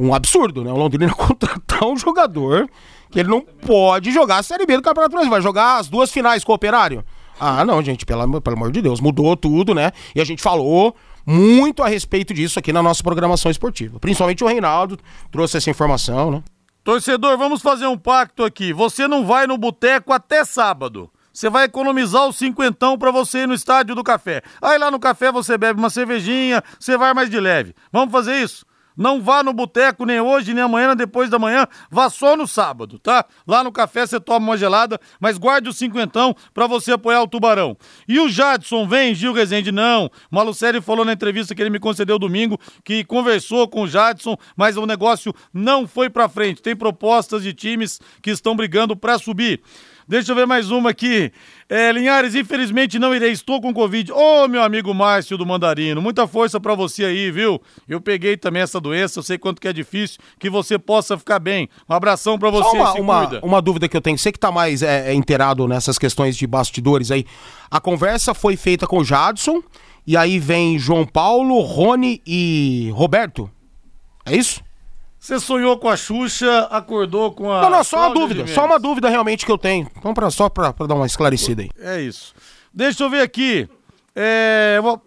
[0.00, 0.72] um absurdo, né?
[0.72, 2.68] O Londrina contratar um jogador
[3.10, 5.30] que ele não pode jogar a Série B do Campeonato Brasileiro.
[5.30, 7.04] Vai jogar as duas finais com o Operário.
[7.38, 9.92] Ah, não, gente, pelo, pelo amor de Deus, mudou tudo, né?
[10.14, 10.94] E a gente falou
[11.26, 13.98] muito a respeito disso aqui na nossa programação esportiva.
[13.98, 14.98] Principalmente o Reinaldo
[15.30, 16.42] trouxe essa informação, né?
[16.82, 18.72] Torcedor, vamos fazer um pacto aqui.
[18.72, 21.10] Você não vai no boteco até sábado.
[21.32, 24.42] Você vai economizar os cinquentão pra você ir no estádio do café.
[24.60, 27.74] Aí lá no café você bebe uma cervejinha, você vai mais de leve.
[27.92, 28.66] Vamos fazer isso?
[29.00, 31.66] Não vá no boteco nem hoje, nem amanhã, nem depois da manhã.
[31.90, 33.24] Vá só no sábado, tá?
[33.48, 37.26] Lá no café você toma uma gelada, mas guarde o cinquentão pra você apoiar o
[37.26, 37.74] Tubarão.
[38.06, 40.10] E o Jadson vem, Gil Rezende, não.
[40.30, 44.36] O Malucelli falou na entrevista que ele me concedeu domingo que conversou com o Jadson,
[44.54, 46.60] mas o negócio não foi pra frente.
[46.60, 49.62] Tem propostas de times que estão brigando pra subir.
[50.10, 51.30] Deixa eu ver mais uma aqui.
[51.68, 54.10] É, Linhares, infelizmente não irei, estou com Covid.
[54.10, 57.62] Ô, meu amigo Márcio do Mandarino, muita força pra você aí, viu?
[57.88, 61.38] Eu peguei também essa doença, eu sei quanto que é difícil, que você possa ficar
[61.38, 61.68] bem.
[61.88, 63.46] Um abração pra você, Só uma, se uma, cuida.
[63.46, 66.44] uma dúvida que eu tenho, você que tá mais é, é, inteirado nessas questões de
[66.44, 67.24] bastidores aí.
[67.70, 69.62] A conversa foi feita com o Jadson,
[70.04, 73.48] e aí vem João Paulo, Rony e Roberto.
[74.26, 74.60] É isso?
[75.20, 77.60] Você sonhou com a Xuxa, acordou com a.
[77.60, 78.34] não, não, só uma dúvida.
[78.40, 78.54] Gimenez.
[78.54, 79.86] Só uma dúvida realmente que eu tenho.
[79.98, 81.68] Então, pra, só pra, pra dar uma esclarecida aí.
[81.78, 82.34] É isso.
[82.72, 83.68] Deixa eu ver aqui.
[84.16, 85.00] É, vou-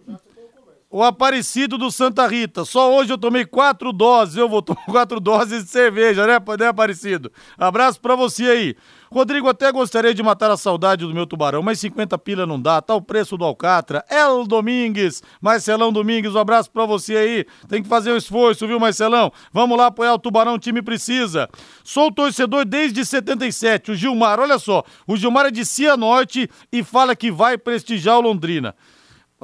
[0.96, 2.64] O Aparecido do Santa Rita.
[2.64, 4.36] Só hoje eu tomei quatro doses.
[4.36, 7.32] Eu vou tomar quatro doses de cerveja, né, né Aparecido?
[7.58, 8.76] Abraço pra você aí.
[9.10, 12.80] Rodrigo, até gostaria de matar a saudade do meu tubarão, mas 50 pila não dá,
[12.80, 14.04] tá o preço do Alcatra.
[14.08, 17.46] El Domingues, Marcelão Domingues, um abraço pra você aí.
[17.68, 19.32] Tem que fazer um esforço, viu, Marcelão?
[19.52, 21.48] Vamos lá apoiar o tubarão, o time precisa.
[21.82, 27.16] Sou torcedor desde 77, o Gilmar, olha só, o Gilmar é de Cianorte e fala
[27.16, 28.76] que vai prestigiar o Londrina.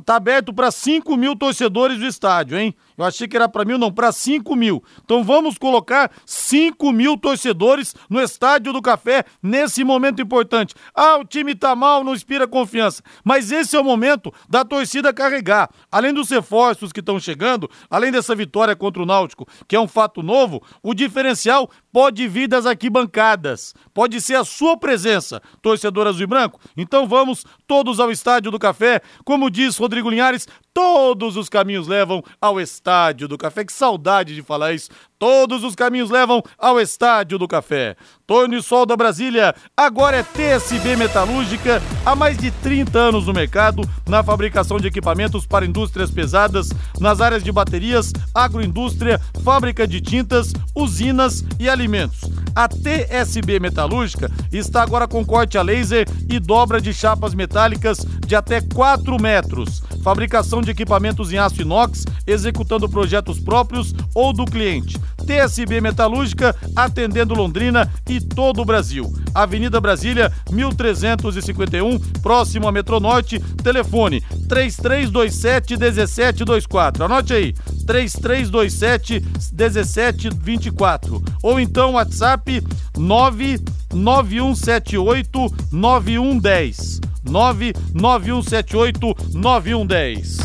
[0.04, 2.74] Tá aberto para 5 mil torcedores do estádio, hein?
[3.00, 4.84] Eu achei que era para mil, não, para 5 mil.
[5.02, 10.74] Então vamos colocar 5 mil torcedores no Estádio do Café nesse momento importante.
[10.94, 13.02] Ah, o time tá mal, não inspira confiança.
[13.24, 15.70] Mas esse é o momento da torcida carregar.
[15.90, 19.88] Além dos reforços que estão chegando, além dessa vitória contra o Náutico, que é um
[19.88, 23.74] fato novo, o diferencial pode vir das arquibancadas.
[23.94, 26.60] Pode ser a sua presença, torcedor azul e branco.
[26.76, 29.00] Então vamos todos ao Estádio do Café.
[29.24, 33.64] Como diz Rodrigo Linhares, todos os caminhos levam ao Estádio do Café.
[33.64, 34.90] Que saudade de falar isso.
[35.20, 37.94] Todos os caminhos levam ao Estádio do Café.
[38.26, 43.34] Torno e Sol da Brasília, agora é TSB Metalúrgica, há mais de 30 anos no
[43.34, 50.00] mercado, na fabricação de equipamentos para indústrias pesadas, nas áreas de baterias, agroindústria, fábrica de
[50.00, 52.20] tintas, usinas e alimentos.
[52.54, 58.34] A TSB Metalúrgica está agora com corte a laser e dobra de chapas metálicas de
[58.34, 59.82] até 4 metros.
[60.02, 64.98] Fabricação de equipamentos em aço inox, executando projetos próprios ou do cliente.
[65.26, 69.12] TSB Metalúrgica, atendendo Londrina e todo o Brasil.
[69.34, 73.38] Avenida Brasília, 1351, próximo à Metronorte.
[73.62, 77.04] Telefone 3327 1724.
[77.04, 77.54] Anote aí,
[77.86, 81.22] 3327 1724.
[81.42, 82.62] Ou então WhatsApp
[82.96, 87.00] 99178 9110.
[87.24, 90.38] 99178 9110.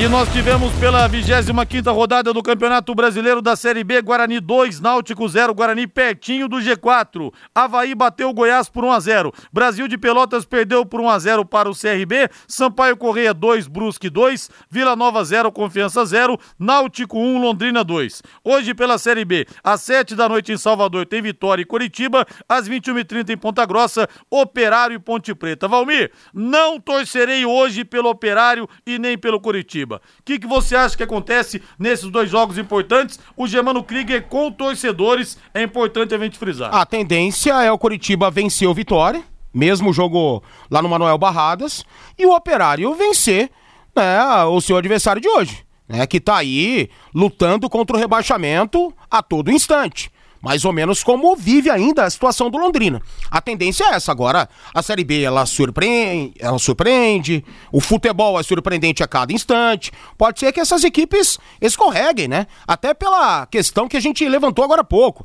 [0.00, 5.28] E nós tivemos pela 25 rodada do Campeonato Brasileiro da Série B, Guarani 2, Náutico
[5.28, 7.32] 0, Guarani pertinho do G4.
[7.52, 9.32] Havaí bateu o Goiás por 1 a 0.
[9.52, 12.30] Brasil de Pelotas perdeu por 1 a 0 para o CRB.
[12.46, 18.22] Sampaio Correia 2, Brusque 2, Vila Nova 0, Confiança 0, Náutico 1, Londrina 2.
[18.44, 22.68] Hoje pela Série B, às 7 da noite em Salvador tem Vitória e Curitiba, às
[22.68, 25.66] 21h30 em Ponta Grossa, Operário e Ponte Preta.
[25.66, 29.87] Valmir, não torcerei hoje pelo Operário e nem pelo Curitiba.
[29.96, 33.18] O que, que você acha que acontece nesses dois jogos importantes?
[33.36, 36.74] O Germano Krieger com torcedores, é importante a gente frisar.
[36.74, 39.22] A tendência é o Curitiba vencer o Vitória,
[39.52, 41.84] mesmo jogo lá no Manuel Barradas,
[42.18, 43.50] e o Operário vencer
[43.96, 49.22] né, o seu adversário de hoje, né, que tá aí lutando contra o rebaixamento a
[49.22, 53.00] todo instante mais ou menos como vive ainda a situação do Londrina.
[53.30, 54.12] A tendência é essa.
[54.12, 59.92] Agora, a Série B ela surpreende, ela surpreende, o futebol é surpreendente a cada instante.
[60.16, 62.46] Pode ser que essas equipes escorreguem, né?
[62.66, 65.24] Até pela questão que a gente levantou agora há pouco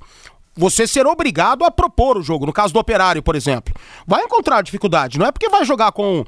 [0.56, 2.46] você ser obrigado a propor o jogo.
[2.46, 3.74] No caso do Operário, por exemplo,
[4.06, 5.18] vai encontrar dificuldade.
[5.18, 6.24] Não é porque vai jogar com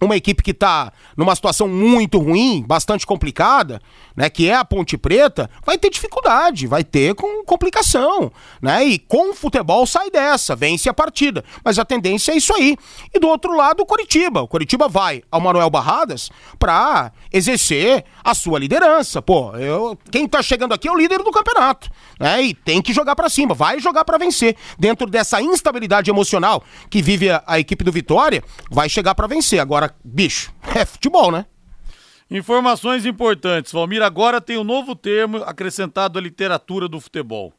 [0.00, 3.80] uma equipe que está numa situação muito ruim, bastante complicada,
[4.16, 8.84] né, que é a Ponte Preta, vai ter dificuldade, vai ter com complicação, né?
[8.84, 11.44] E com o futebol sai dessa, vence a partida.
[11.64, 12.76] Mas a tendência é isso aí.
[13.14, 14.42] E do outro lado, o Coritiba.
[14.42, 19.20] O Coritiba vai ao Manuel Barradas para exercer a sua liderança.
[19.20, 22.42] Pô, eu, quem tá chegando aqui é o líder do campeonato, né?
[22.42, 24.56] E tem que jogar para cima, vai jogar para vencer.
[24.78, 29.60] Dentro dessa instabilidade emocional que vive a, a equipe do Vitória, vai chegar para vencer.
[29.60, 31.46] Agora, bicho, é futebol, né?
[32.30, 33.72] Informações importantes.
[33.72, 37.52] Valmir, agora tem um novo termo acrescentado à literatura do futebol.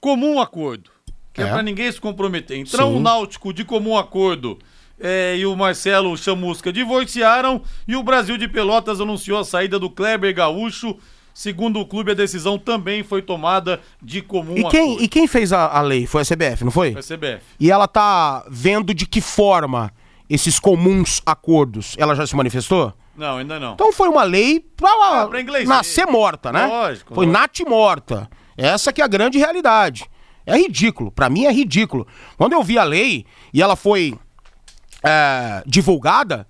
[0.00, 0.90] Comum acordo.
[1.32, 2.58] Que é, é para ninguém se comprometer.
[2.58, 4.58] Então, o Náutico de comum acordo
[5.00, 9.88] é, e o Marcelo Chamusca divorciaram e o Brasil de Pelotas anunciou a saída do
[9.88, 10.96] Kleber Gaúcho.
[11.32, 15.04] Segundo o clube, a decisão também foi tomada de comum e quem, acordo.
[15.04, 16.06] E quem fez a, a lei?
[16.06, 16.92] Foi a CBF, não foi?
[16.92, 17.44] Foi a CBF.
[17.58, 19.90] E ela tá vendo de que forma
[20.32, 21.94] esses comuns acordos.
[21.98, 22.92] Ela já se manifestou?
[23.14, 23.74] Não, ainda não.
[23.74, 26.66] Então foi uma lei pra, ah, pra inglês, nascer morta, né?
[26.66, 27.14] Lógico.
[27.14, 28.28] Foi nat morta.
[28.56, 30.08] Essa que é a grande realidade.
[30.46, 31.12] É ridículo.
[31.12, 32.06] Para mim é ridículo.
[32.36, 34.18] Quando eu vi a lei e ela foi
[35.02, 36.46] é, divulgada,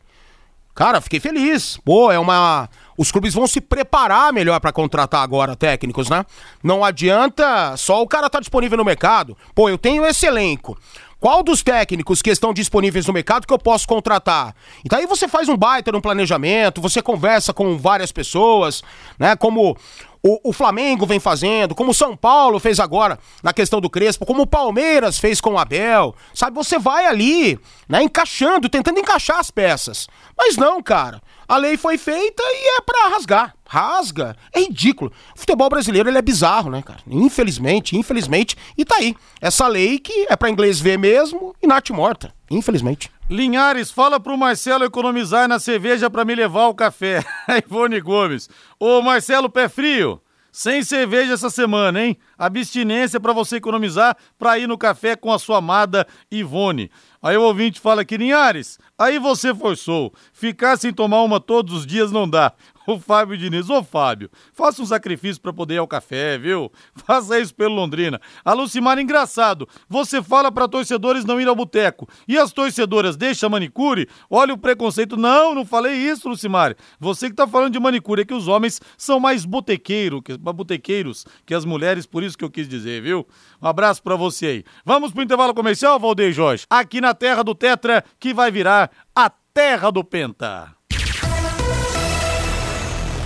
[0.75, 1.79] cara, fiquei feliz.
[1.85, 2.69] Pô, é uma.
[2.97, 6.25] Os clubes vão se preparar melhor para contratar agora técnicos, né?
[6.63, 9.37] Não adianta só o cara tá disponível no mercado.
[9.55, 10.79] Pô, eu tenho esse elenco.
[11.23, 14.57] Qual dos técnicos que estão disponíveis no mercado que eu posso contratar?
[14.85, 18.83] Então aí você faz um baita um planejamento, você conversa com várias pessoas,
[19.17, 19.37] né?
[19.37, 19.77] Como
[20.21, 24.27] o, o, Flamengo vem fazendo, como o São Paulo fez agora na questão do Crespo,
[24.27, 26.57] como o Palmeiras fez com o Abel, sabe?
[26.57, 27.57] Você vai ali,
[27.89, 30.09] né, encaixando, tentando encaixar as peças.
[30.37, 31.23] Mas não, cara.
[31.53, 33.55] A lei foi feita e é para rasgar.
[33.69, 34.35] Rasga.
[34.55, 35.13] É ridículo.
[35.37, 37.01] O futebol brasileiro ele é bizarro, né, cara?
[37.07, 38.57] Infelizmente, infelizmente.
[38.75, 39.15] E tá aí.
[39.39, 42.33] Essa lei que é para inglês ver mesmo e nate morta.
[42.51, 43.11] Infelizmente.
[43.29, 47.23] Linhares, fala pro Marcelo economizar na cerveja para me levar o café.
[47.69, 48.49] Ivone Gomes.
[48.81, 50.23] Ô Marcelo Pé Frio,
[50.53, 52.19] sem cerveja essa semana, hein?
[52.37, 56.91] Abstinência para você economizar para ir no café com a sua amada Ivone.
[57.23, 60.13] Aí o ouvinte fala aqui, Linhares, aí você forçou.
[60.33, 62.53] Ficar sem tomar uma todos os dias não dá.
[62.87, 66.71] O Fábio Diniz, ô Fábio, faça um sacrifício para poder ir ao café, viu?
[66.95, 68.21] Faça isso pelo Londrina.
[68.45, 73.51] A Lucimar, engraçado, você fala para torcedores não ir ao boteco e as torcedoras deixam
[73.51, 74.09] manicure?
[74.29, 75.17] Olha o preconceito.
[75.17, 76.75] Não, não falei isso, Lucimar.
[76.99, 81.25] Você que tá falando de manicure, é que os homens são mais botequeiro, que, botequeiros
[81.47, 83.27] que as mulheres, por isso que eu quis dizer, viu?
[83.61, 84.65] Um abraço para você aí.
[84.85, 86.67] Vamos pro intervalo comercial, Valdeir Jorge?
[86.69, 90.82] Aqui na terra do Tetra, que vai virar a terra do Penta.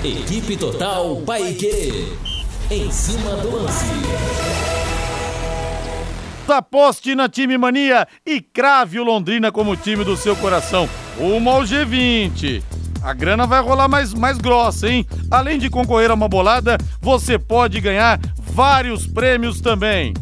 [0.04, 2.12] Equipe Total Paique.
[2.70, 3.86] Em cima do lance.
[6.46, 10.88] Aposte na Time Mania e crave o Londrina como time do seu coração.
[11.18, 12.62] Uma ao G20.
[13.02, 15.06] A grana vai rolar mais, mais grossa, hein?
[15.30, 20.12] Além de concorrer a uma bolada, você pode ganhar vários prêmios também.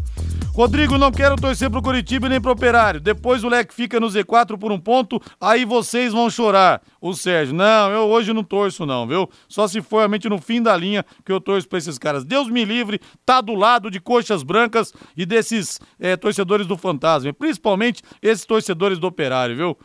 [0.54, 3.00] Rodrigo, não quero torcer pro Curitiba nem pro Operário.
[3.00, 6.80] Depois o leque fica no Z4 por um ponto, aí vocês vão chorar.
[7.00, 9.28] O Sérgio, não, eu hoje não torço não, viu?
[9.48, 12.24] Só se for realmente no fim da linha que eu torço pra esses caras.
[12.24, 17.32] Deus me livre, tá do lado de coxas brancas e desses é, torcedores do Fantasma.
[17.32, 19.76] Principalmente esses torcedores do Operário, viu?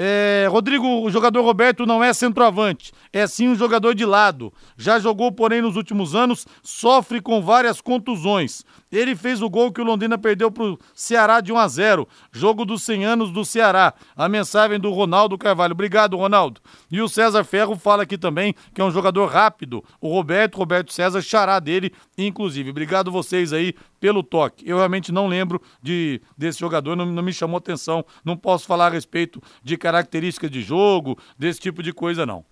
[0.00, 4.52] É, Rodrigo, o jogador Roberto não é centroavante, é sim um jogador de lado.
[4.76, 8.64] Já jogou, porém, nos últimos anos, sofre com várias contusões.
[8.92, 12.08] Ele fez o gol que o Londrina perdeu para o Ceará de 1 a 0
[12.32, 13.92] jogo dos 100 anos do Ceará.
[14.16, 15.72] A mensagem do Ronaldo Carvalho.
[15.72, 16.60] Obrigado, Ronaldo.
[16.90, 19.84] E o César Ferro fala aqui também que é um jogador rápido.
[20.00, 22.70] O Roberto, Roberto César, xará dele, inclusive.
[22.70, 24.68] Obrigado vocês aí pelo toque.
[24.68, 28.04] Eu realmente não lembro de desse jogador, não, não me chamou atenção.
[28.24, 32.44] Não posso falar a respeito de características de jogo, desse tipo de coisa, não.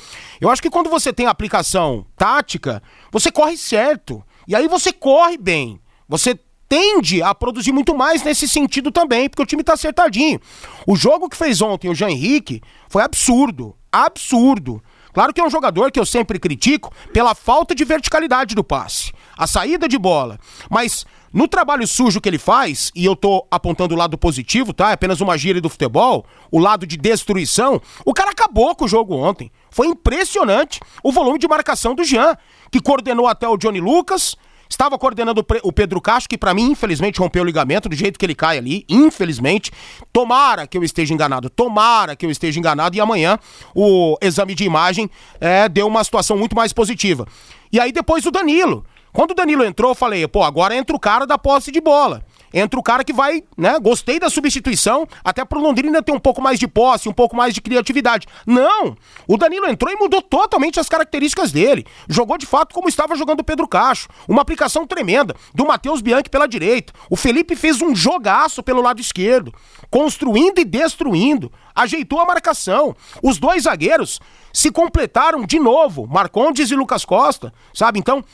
[0.41, 2.83] Eu acho que quando você tem aplicação tática,
[3.13, 4.25] você corre certo.
[4.49, 5.79] E aí você corre bem.
[6.09, 10.41] Você tende a produzir muito mais nesse sentido também, porque o time tá acertadinho.
[10.87, 13.77] O jogo que fez ontem o Jean Henrique foi absurdo.
[13.93, 14.83] Absurdo.
[15.13, 19.13] Claro que é um jogador que eu sempre critico pela falta de verticalidade do passe,
[19.37, 20.41] a saída de bola.
[20.71, 21.05] Mas
[21.35, 24.91] no trabalho sujo que ele faz, e eu tô apontando o lado positivo, tá?
[24.91, 28.89] É apenas uma gíria do futebol, o lado de destruição, o cara acabou com o
[28.89, 29.51] jogo ontem.
[29.69, 32.37] Foi impressionante o volume de marcação do Jean,
[32.71, 34.37] que coordenou até o Johnny Lucas,
[34.69, 38.25] Estava coordenando o Pedro Castro, que para mim, infelizmente, rompeu o ligamento do jeito que
[38.25, 38.85] ele cai ali.
[38.89, 39.71] Infelizmente.
[40.13, 41.51] Tomara que eu esteja enganado.
[41.51, 42.97] Tomara que eu esteja enganado.
[42.97, 43.39] E amanhã
[43.75, 45.09] o exame de imagem
[45.41, 47.27] é, deu uma situação muito mais positiva.
[47.71, 48.85] E aí depois o Danilo.
[49.15, 52.25] Quando o Danilo entrou, eu falei, pô, agora entra o cara da posse de bola.
[52.53, 53.79] entra o cara que vai, né?
[53.79, 57.55] Gostei da substituição, até pro Londrina ter um pouco mais de posse, um pouco mais
[57.55, 58.27] de criatividade.
[58.45, 58.97] Não!
[59.29, 61.87] O Danilo entrou e mudou totalmente as características dele.
[62.09, 64.09] Jogou de fato como estava jogando o Pedro Cacho.
[64.29, 66.93] Uma aplicação tremenda do Matheus Bianchi pela direita.
[67.09, 69.55] O Felipe fez um jogaço pelo lado esquerdo,
[69.91, 71.53] construindo e destruindo.
[71.73, 72.97] Ajeitou a marcação.
[73.23, 74.21] Os dois zagueiros
[74.53, 77.99] se completaram de novo, Marcondes e Lucas Costa, sabe?
[77.99, 78.25] Então,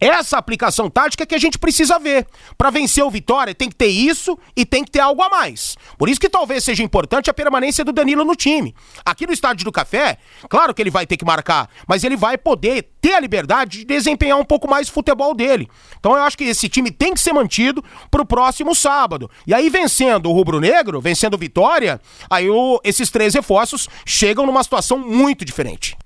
[0.00, 2.26] essa aplicação tática que a gente precisa ver.
[2.56, 5.76] Para vencer o Vitória, tem que ter isso e tem que ter algo a mais.
[5.98, 8.74] Por isso que talvez seja importante a permanência do Danilo no time.
[9.04, 10.18] Aqui no Estádio do Café,
[10.48, 13.84] claro que ele vai ter que marcar, mas ele vai poder ter a liberdade de
[13.84, 15.68] desempenhar um pouco mais o futebol dele.
[15.98, 19.30] Então eu acho que esse time tem que ser mantido para o próximo sábado.
[19.46, 24.44] E aí, vencendo o Rubro Negro, vencendo o Vitória, aí o, esses três reforços chegam
[24.44, 25.96] numa situação muito diferente.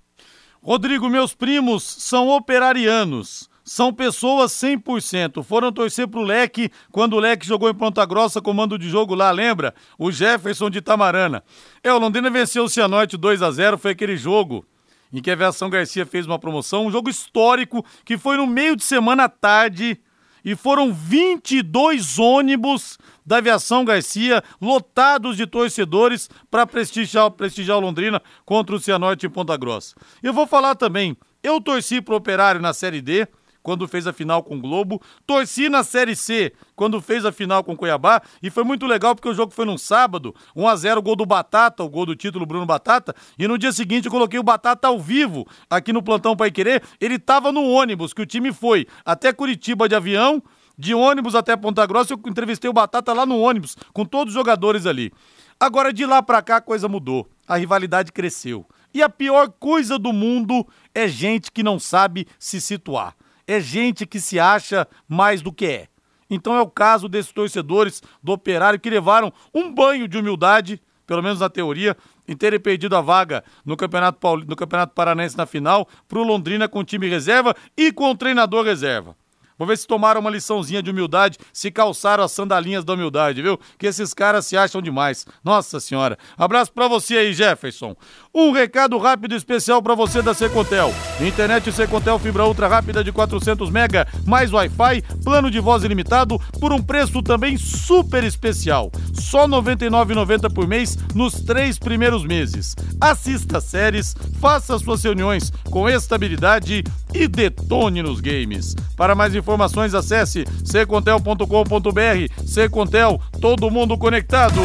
[0.62, 5.44] Rodrigo, meus primos são operarianos são pessoas 100%.
[5.44, 9.30] Foram torcer pro Leque quando o Leque jogou em Ponta Grossa, comando de jogo lá,
[9.30, 9.72] lembra?
[9.96, 11.44] O Jefferson de Tamarana.
[11.80, 14.66] É, o Londrina venceu o Cianorte 2 a 0 foi aquele jogo
[15.12, 18.74] em que a Aviação Garcia fez uma promoção, um jogo histórico que foi no meio
[18.74, 20.00] de semana à tarde
[20.44, 28.20] e foram 22 ônibus da Aviação Garcia lotados de torcedores para prestigiar, prestigiar o Londrina
[28.44, 29.94] contra o Cianorte em Ponta Grossa.
[30.20, 33.28] Eu vou falar também, eu torci pro Operário na Série D,
[33.62, 35.00] quando fez a final com o Globo.
[35.26, 38.22] Torci na Série C, quando fez a final com o Cuiabá.
[38.42, 41.26] E foi muito legal porque o jogo foi num sábado, 1 a 0 gol do
[41.26, 43.14] Batata, o gol do título Bruno Batata.
[43.38, 46.82] E no dia seguinte eu coloquei o Batata ao vivo aqui no Plantão Pai Querer.
[47.00, 50.42] Ele tava no ônibus, que o time foi até Curitiba de avião,
[50.76, 52.14] de ônibus até Ponta Grossa.
[52.14, 55.12] Eu entrevistei o Batata lá no ônibus, com todos os jogadores ali.
[55.58, 57.28] Agora, de lá pra cá, a coisa mudou.
[57.46, 58.64] A rivalidade cresceu.
[58.94, 63.14] E a pior coisa do mundo é gente que não sabe se situar
[63.50, 65.88] é gente que se acha mais do que é.
[66.30, 71.20] Então é o caso desses torcedores do Operário que levaram um banho de humildade, pelo
[71.20, 71.96] menos na teoria,
[72.28, 74.44] em terem perdido a vaga no Campeonato, Paul...
[74.46, 78.64] no Campeonato Paranense na final para o Londrina com time reserva e com o treinador
[78.64, 79.16] reserva.
[79.60, 83.60] Vou ver se tomaram uma liçãozinha de humildade, se calçaram as sandalinhas da humildade, viu?
[83.78, 85.26] Que esses caras se acham demais.
[85.44, 86.16] Nossa senhora.
[86.34, 87.94] Abraço para você aí, Jefferson.
[88.34, 90.94] Um recado rápido especial para você da Secontel.
[91.20, 96.72] Internet Secontel fibra ultra rápida de 400 mega, mais Wi-Fi, plano de voz ilimitado por
[96.72, 98.90] um preço também super especial.
[99.12, 102.74] Só R$ 99,90 por mês nos três primeiros meses.
[102.98, 106.82] Assista séries, faça suas reuniões com estabilidade
[107.12, 108.74] e detone nos games.
[108.96, 109.49] Para mais informações,
[109.94, 112.44] acesse secontel.com.br.
[112.46, 114.60] Secontel, todo mundo conectado.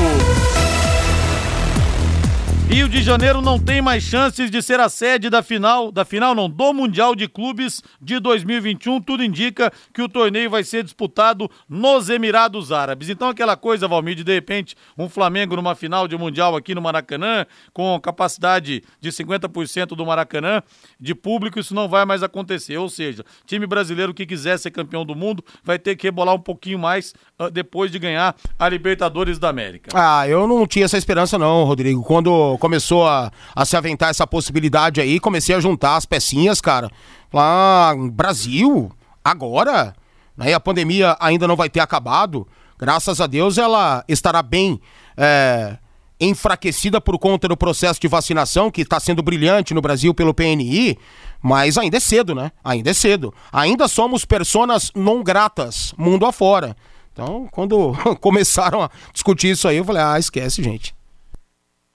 [2.68, 6.34] Rio de Janeiro não tem mais chances de ser a sede da final, da final
[6.34, 9.00] não, do Mundial de Clubes de 2021.
[9.02, 13.08] Tudo indica que o torneio vai ser disputado nos Emirados Árabes.
[13.08, 16.82] Então aquela coisa, Valmir, de, de repente um Flamengo numa final de Mundial aqui no
[16.82, 20.64] Maracanã, com capacidade de 50% do Maracanã
[21.00, 22.78] de público, isso não vai mais acontecer.
[22.78, 26.42] Ou seja, time brasileiro que quiser ser campeão do mundo vai ter que rebolar um
[26.42, 29.92] pouquinho mais uh, depois de ganhar a Libertadores da América.
[29.94, 32.04] Ah, eu não tinha essa esperança não, Rodrigo.
[32.04, 36.90] Quando começou a, a se aventar essa possibilidade aí, comecei a juntar as pecinhas, cara.
[37.34, 38.92] Lá, ah, Brasil,
[39.24, 39.94] agora,
[40.38, 40.54] né?
[40.54, 42.48] A pandemia ainda não vai ter acabado.
[42.78, 44.80] Graças a Deus ela estará bem
[45.16, 45.78] é,
[46.20, 50.98] enfraquecida por conta do processo de vacinação, que está sendo brilhante no Brasil pelo PNI,
[51.42, 52.52] mas ainda é cedo, né?
[52.64, 53.34] Ainda é cedo.
[53.52, 56.76] Ainda somos personas não gratas, mundo afora.
[57.12, 60.95] Então, quando começaram a discutir isso aí, eu falei, ah, esquece, gente.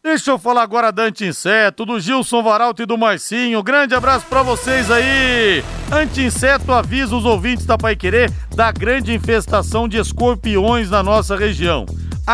[0.03, 3.63] Deixa eu falar agora da Anti-Inseto, do Gilson Varalto e do Marcinho.
[3.63, 5.63] Grande abraço para vocês aí.
[5.93, 11.85] Anti-Inseto avisa os ouvintes da Pai Querer da grande infestação de escorpiões na nossa região.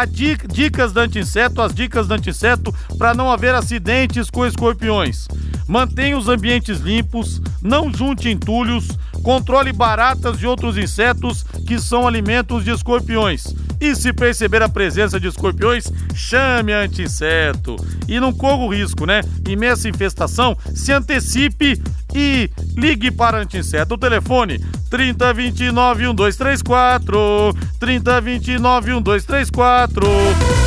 [0.05, 5.27] Dica, dicas da Anti-Inseto, as dicas da Anti-Inseto para não haver acidentes com escorpiões.
[5.67, 8.89] Mantenha os ambientes limpos, não junte entulhos,
[9.23, 13.47] controle baratas e outros insetos que são alimentos de escorpiões.
[13.81, 17.77] E se perceber a presença de escorpiões, chame anti-inseto.
[18.09, 19.21] E não corra o risco, né?
[19.47, 21.83] Imensa infestação, se antecipe
[22.17, 23.95] e ligue para anti-inseto.
[23.95, 24.59] O telefone
[24.89, 30.07] 3029 1234 3029 1234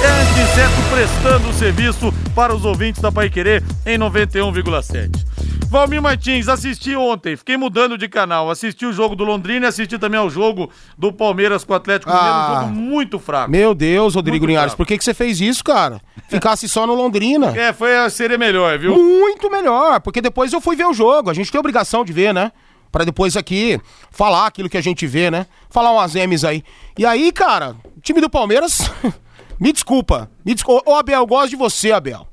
[0.03, 5.28] É anti-inseto prestando serviço para os ouvintes da Pai Querer em 91,7.
[5.69, 8.49] Valmir Martins, assisti ontem, fiquei mudando de canal.
[8.49, 12.11] Assisti o jogo do Londrina e assisti também ao jogo do Palmeiras com o Atlético
[12.11, 13.51] Mineiro, ah, um jogo muito fraco.
[13.51, 16.01] Meu Deus, Rodrigo Linhares, por que, que você fez isso, cara?
[16.27, 17.53] Ficasse só no Londrina.
[17.59, 18.95] É, foi, seria melhor, viu?
[18.95, 21.29] Muito melhor, porque depois eu fui ver o jogo.
[21.29, 22.51] A gente tem obrigação de ver, né?
[22.91, 25.45] Para depois aqui falar aquilo que a gente vê, né?
[25.69, 26.63] Falar umas M's aí.
[26.97, 28.89] E aí, cara, time do Palmeiras,
[29.59, 30.31] me desculpa.
[30.43, 30.89] Me desculpa.
[30.89, 32.25] Ô, Abel, eu gosto de você, Abel.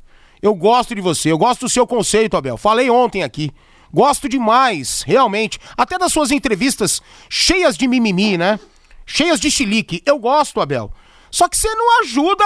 [0.47, 2.57] Eu gosto de você, eu gosto do seu conceito, Abel.
[2.57, 3.51] Falei ontem aqui.
[3.93, 5.59] Gosto demais, realmente.
[5.77, 8.61] Até das suas entrevistas cheias de mimimi, né?
[9.05, 10.03] Cheias de chilique.
[10.07, 10.93] Eu gosto, Abel.
[11.33, 12.45] Só que você não ajuda,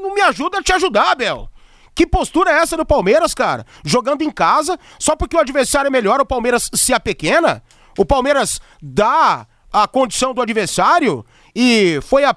[0.00, 1.50] não me ajuda a te ajudar, Abel.
[1.92, 3.66] Que postura é essa do Palmeiras, cara?
[3.84, 7.64] Jogando em casa, só porque o adversário é melhor, o Palmeiras se apequena?
[7.98, 12.36] O Palmeiras dá a condição do adversário e foi a,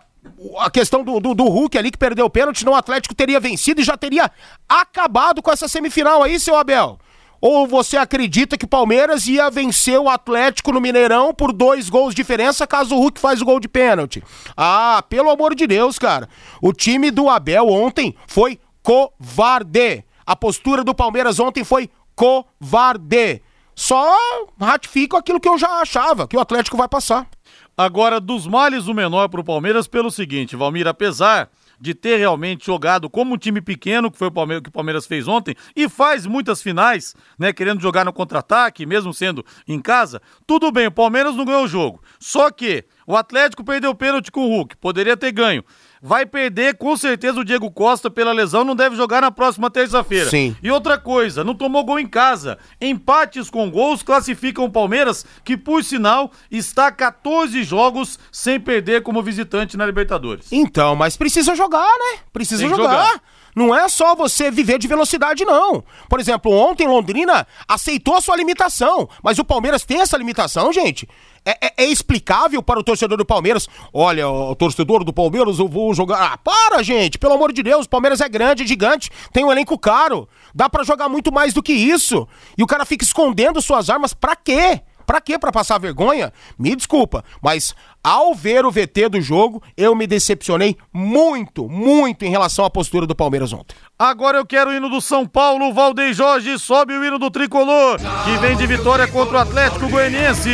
[0.60, 3.40] a questão do, do, do Hulk ali que perdeu o pênalti, senão o Atlético teria
[3.40, 4.32] vencido e já teria
[4.68, 7.00] acabado com essa semifinal aí, seu Abel.
[7.42, 12.16] Ou você acredita que o Palmeiras ia vencer o Atlético no Mineirão por dois gols
[12.16, 14.24] de diferença caso o Hulk faz o gol de pênalti?
[14.56, 16.30] Ah, pelo amor de Deus, cara.
[16.62, 20.06] O time do Abel ontem foi covarde.
[20.26, 23.42] A postura do Palmeiras ontem foi covarde.
[23.76, 24.18] Só
[24.58, 27.28] ratifico aquilo que eu já achava, que o Atlético vai passar.
[27.76, 31.50] Agora, dos males o menor para o Palmeiras pelo seguinte, Valmir, apesar
[31.82, 35.08] de ter realmente jogado como um time pequeno, que foi o Palmeiras, que o Palmeiras
[35.08, 40.22] fez ontem, e faz muitas finais, né, querendo jogar no contra-ataque, mesmo sendo em casa,
[40.46, 42.02] tudo bem, o Palmeiras não ganhou o jogo.
[42.20, 45.64] Só que o Atlético perdeu o pênalti com o Hulk, poderia ter ganho
[46.06, 50.30] vai perder com certeza o Diego Costa pela lesão, não deve jogar na próxima terça-feira.
[50.30, 50.54] Sim.
[50.62, 52.58] E outra coisa, não tomou gol em casa.
[52.82, 59.24] Empates com gols classificam o Palmeiras, que por sinal está 14 jogos sem perder como
[59.24, 60.52] visitante na Libertadores.
[60.52, 62.20] Então, mas precisa jogar, né?
[62.34, 62.78] Precisa jogar.
[62.78, 63.22] jogar.
[63.56, 65.84] Não é só você viver de velocidade, não.
[66.10, 71.08] Por exemplo, ontem Londrina aceitou a sua limitação, mas o Palmeiras tem essa limitação, gente.
[71.46, 73.68] É, é, é, explicável para o torcedor do Palmeiras.
[73.94, 76.34] Olha, o torcedor do Palmeiras, eu vou jogar.
[76.34, 77.18] Ah, para, gente!
[77.18, 80.28] Pelo amor de Deus, o Palmeiras é grande, é gigante, tem um elenco caro.
[80.56, 82.28] Dá para jogar muito mais do que isso.
[82.58, 84.82] E o cara fica escondendo suas armas pra quê?
[85.06, 85.38] Pra quê?
[85.38, 86.32] Pra passar vergonha?
[86.58, 92.30] Me desculpa, mas ao ver o VT do jogo, eu me decepcionei muito, muito em
[92.30, 93.76] relação à postura do Palmeiras ontem.
[94.00, 97.98] Agora eu quero o hino do São Paulo, Valdeir Jorge sobe o hino do tricolor,
[97.98, 100.50] que vem de vitória contra o Atlético Goianiense.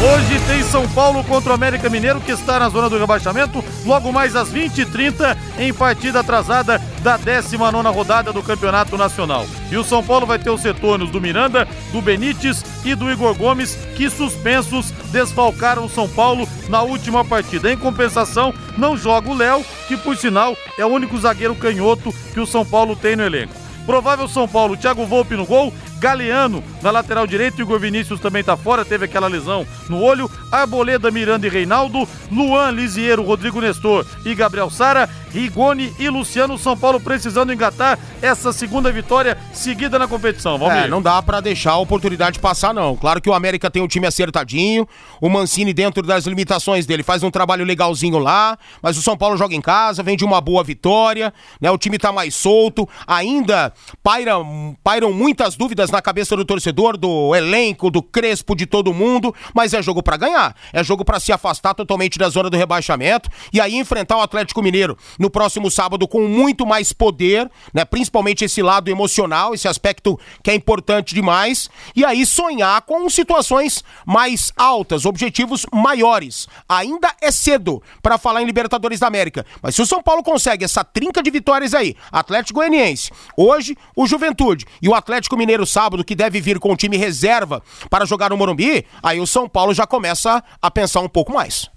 [0.00, 4.12] Hoje tem São Paulo contra o América Mineiro, que está na zona do rebaixamento, logo
[4.12, 9.44] mais às 20h30, em partida atrasada da 19 rodada do Campeonato Nacional.
[9.72, 13.34] E o São Paulo vai ter os setores do Miranda, do Benítez e do Igor
[13.34, 17.72] Gomes, que suspensos desfalcaram o São Paulo na última partida.
[17.72, 22.38] Em compensação, não joga o Léo, que por sinal é o único zagueiro canhoto que
[22.38, 23.68] o São Paulo tem no elenco.
[23.84, 28.56] Provável São Paulo, Thiago Volpe no gol, Galeano na lateral direita, Igor Vinícius também tá
[28.56, 34.34] fora, teve aquela lesão no olho, Arboleda, Miranda e Reinaldo, Luan, Lisiero, Rodrigo Nestor e
[34.34, 40.58] Gabriel Sara, Rigoni e Luciano, São Paulo precisando engatar essa segunda vitória seguida na competição.
[40.58, 42.96] Vamos é, não dá para deixar a oportunidade passar não.
[42.96, 44.86] Claro que o América tem um time acertadinho,
[45.20, 49.36] o Mancini dentro das limitações dele faz um trabalho legalzinho lá, mas o São Paulo
[49.36, 51.70] joga em casa, vem de uma boa vitória, né?
[51.70, 53.72] O time tá mais solto, ainda
[54.02, 58.94] pairam, pairam muitas dúvidas dúvidas na cabeça do torcedor, do elenco, do Crespo, de todo
[58.94, 60.54] mundo, mas é jogo para ganhar.
[60.72, 64.62] É jogo para se afastar totalmente da zona do rebaixamento e aí enfrentar o Atlético
[64.62, 67.84] Mineiro no próximo sábado com muito mais poder, né?
[67.84, 73.82] Principalmente esse lado emocional, esse aspecto que é importante demais, e aí sonhar com situações
[74.06, 76.46] mais altas, objetivos maiores.
[76.68, 80.64] Ainda é cedo para falar em Libertadores da América, mas se o São Paulo consegue
[80.64, 86.02] essa trinca de vitórias aí, Atlético Goianiense, hoje o Juventude e o Atlético Mineiro sábado,
[86.02, 89.72] que deve vir com o time reserva para jogar no Morumbi, aí o São Paulo
[89.72, 91.70] já começa a pensar um pouco mais.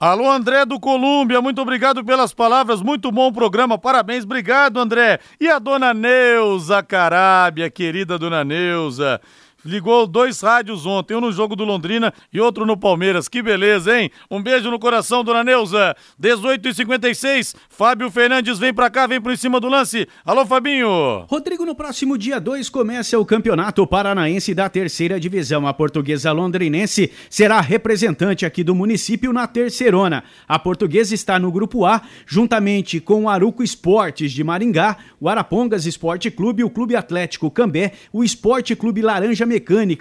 [0.00, 5.20] Alô, André do Colômbia, muito obrigado pelas palavras, muito bom programa, parabéns, obrigado, André.
[5.40, 9.20] E a dona Neuza Carábia, querida dona Neuza
[9.66, 13.28] ligou dois rádios ontem, um no jogo do Londrina e outro no Palmeiras.
[13.28, 14.10] Que beleza, hein?
[14.30, 15.94] Um beijo no coração, dona Neuza.
[16.18, 20.08] 18 e 56 Fábio Fernandes vem pra cá, vem por cima do lance.
[20.24, 21.26] Alô, Fabinho.
[21.28, 25.66] Rodrigo, no próximo dia 2 começa o Campeonato Paranaense da Terceira Divisão.
[25.66, 30.24] A portuguesa londrinense será representante aqui do município na Terceirona.
[30.46, 35.86] A portuguesa está no grupo A, juntamente com o Aruco Esportes de Maringá, o Arapongas
[35.86, 39.44] Esporte Clube, o Clube Atlético Cambé, o Esporte Clube Laranja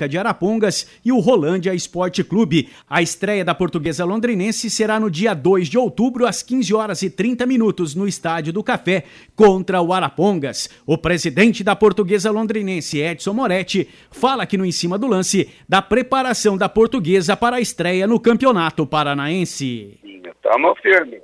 [0.07, 2.69] de Arapongas e o Rolândia Esporte Clube.
[2.89, 7.09] A estreia da portuguesa londrinense será no dia 2 de outubro, às 15 horas e
[7.09, 9.03] 30 minutos, no Estádio do Café,
[9.35, 10.69] contra o Arapongas.
[10.85, 15.81] O presidente da portuguesa londrinense, Edson Moretti, fala aqui no Em Cima do Lance da
[15.81, 19.99] preparação da portuguesa para a estreia no Campeonato Paranaense.
[20.03, 21.21] Estamos firmes.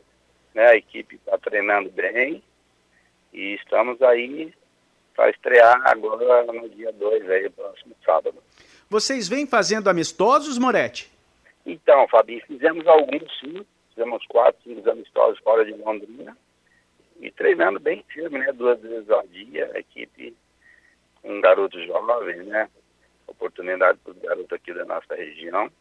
[0.53, 0.65] Né?
[0.65, 2.41] A equipe está treinando bem
[3.33, 4.53] e estamos aí
[5.15, 8.35] para estrear agora no dia 2, aí, próximo sábado.
[8.89, 11.11] Vocês vêm fazendo amistosos, Moretti?
[11.65, 16.35] Então, Fabinho, fizemos alguns sim, fizemos quatro, cinco amistosos fora de Londrina
[17.19, 18.51] e treinando bem firme, né?
[18.51, 20.35] Duas vezes ao dia, a equipe
[21.21, 22.67] com um garotos jovens, né?
[23.27, 25.71] Oportunidade para os garotos aqui da nossa região.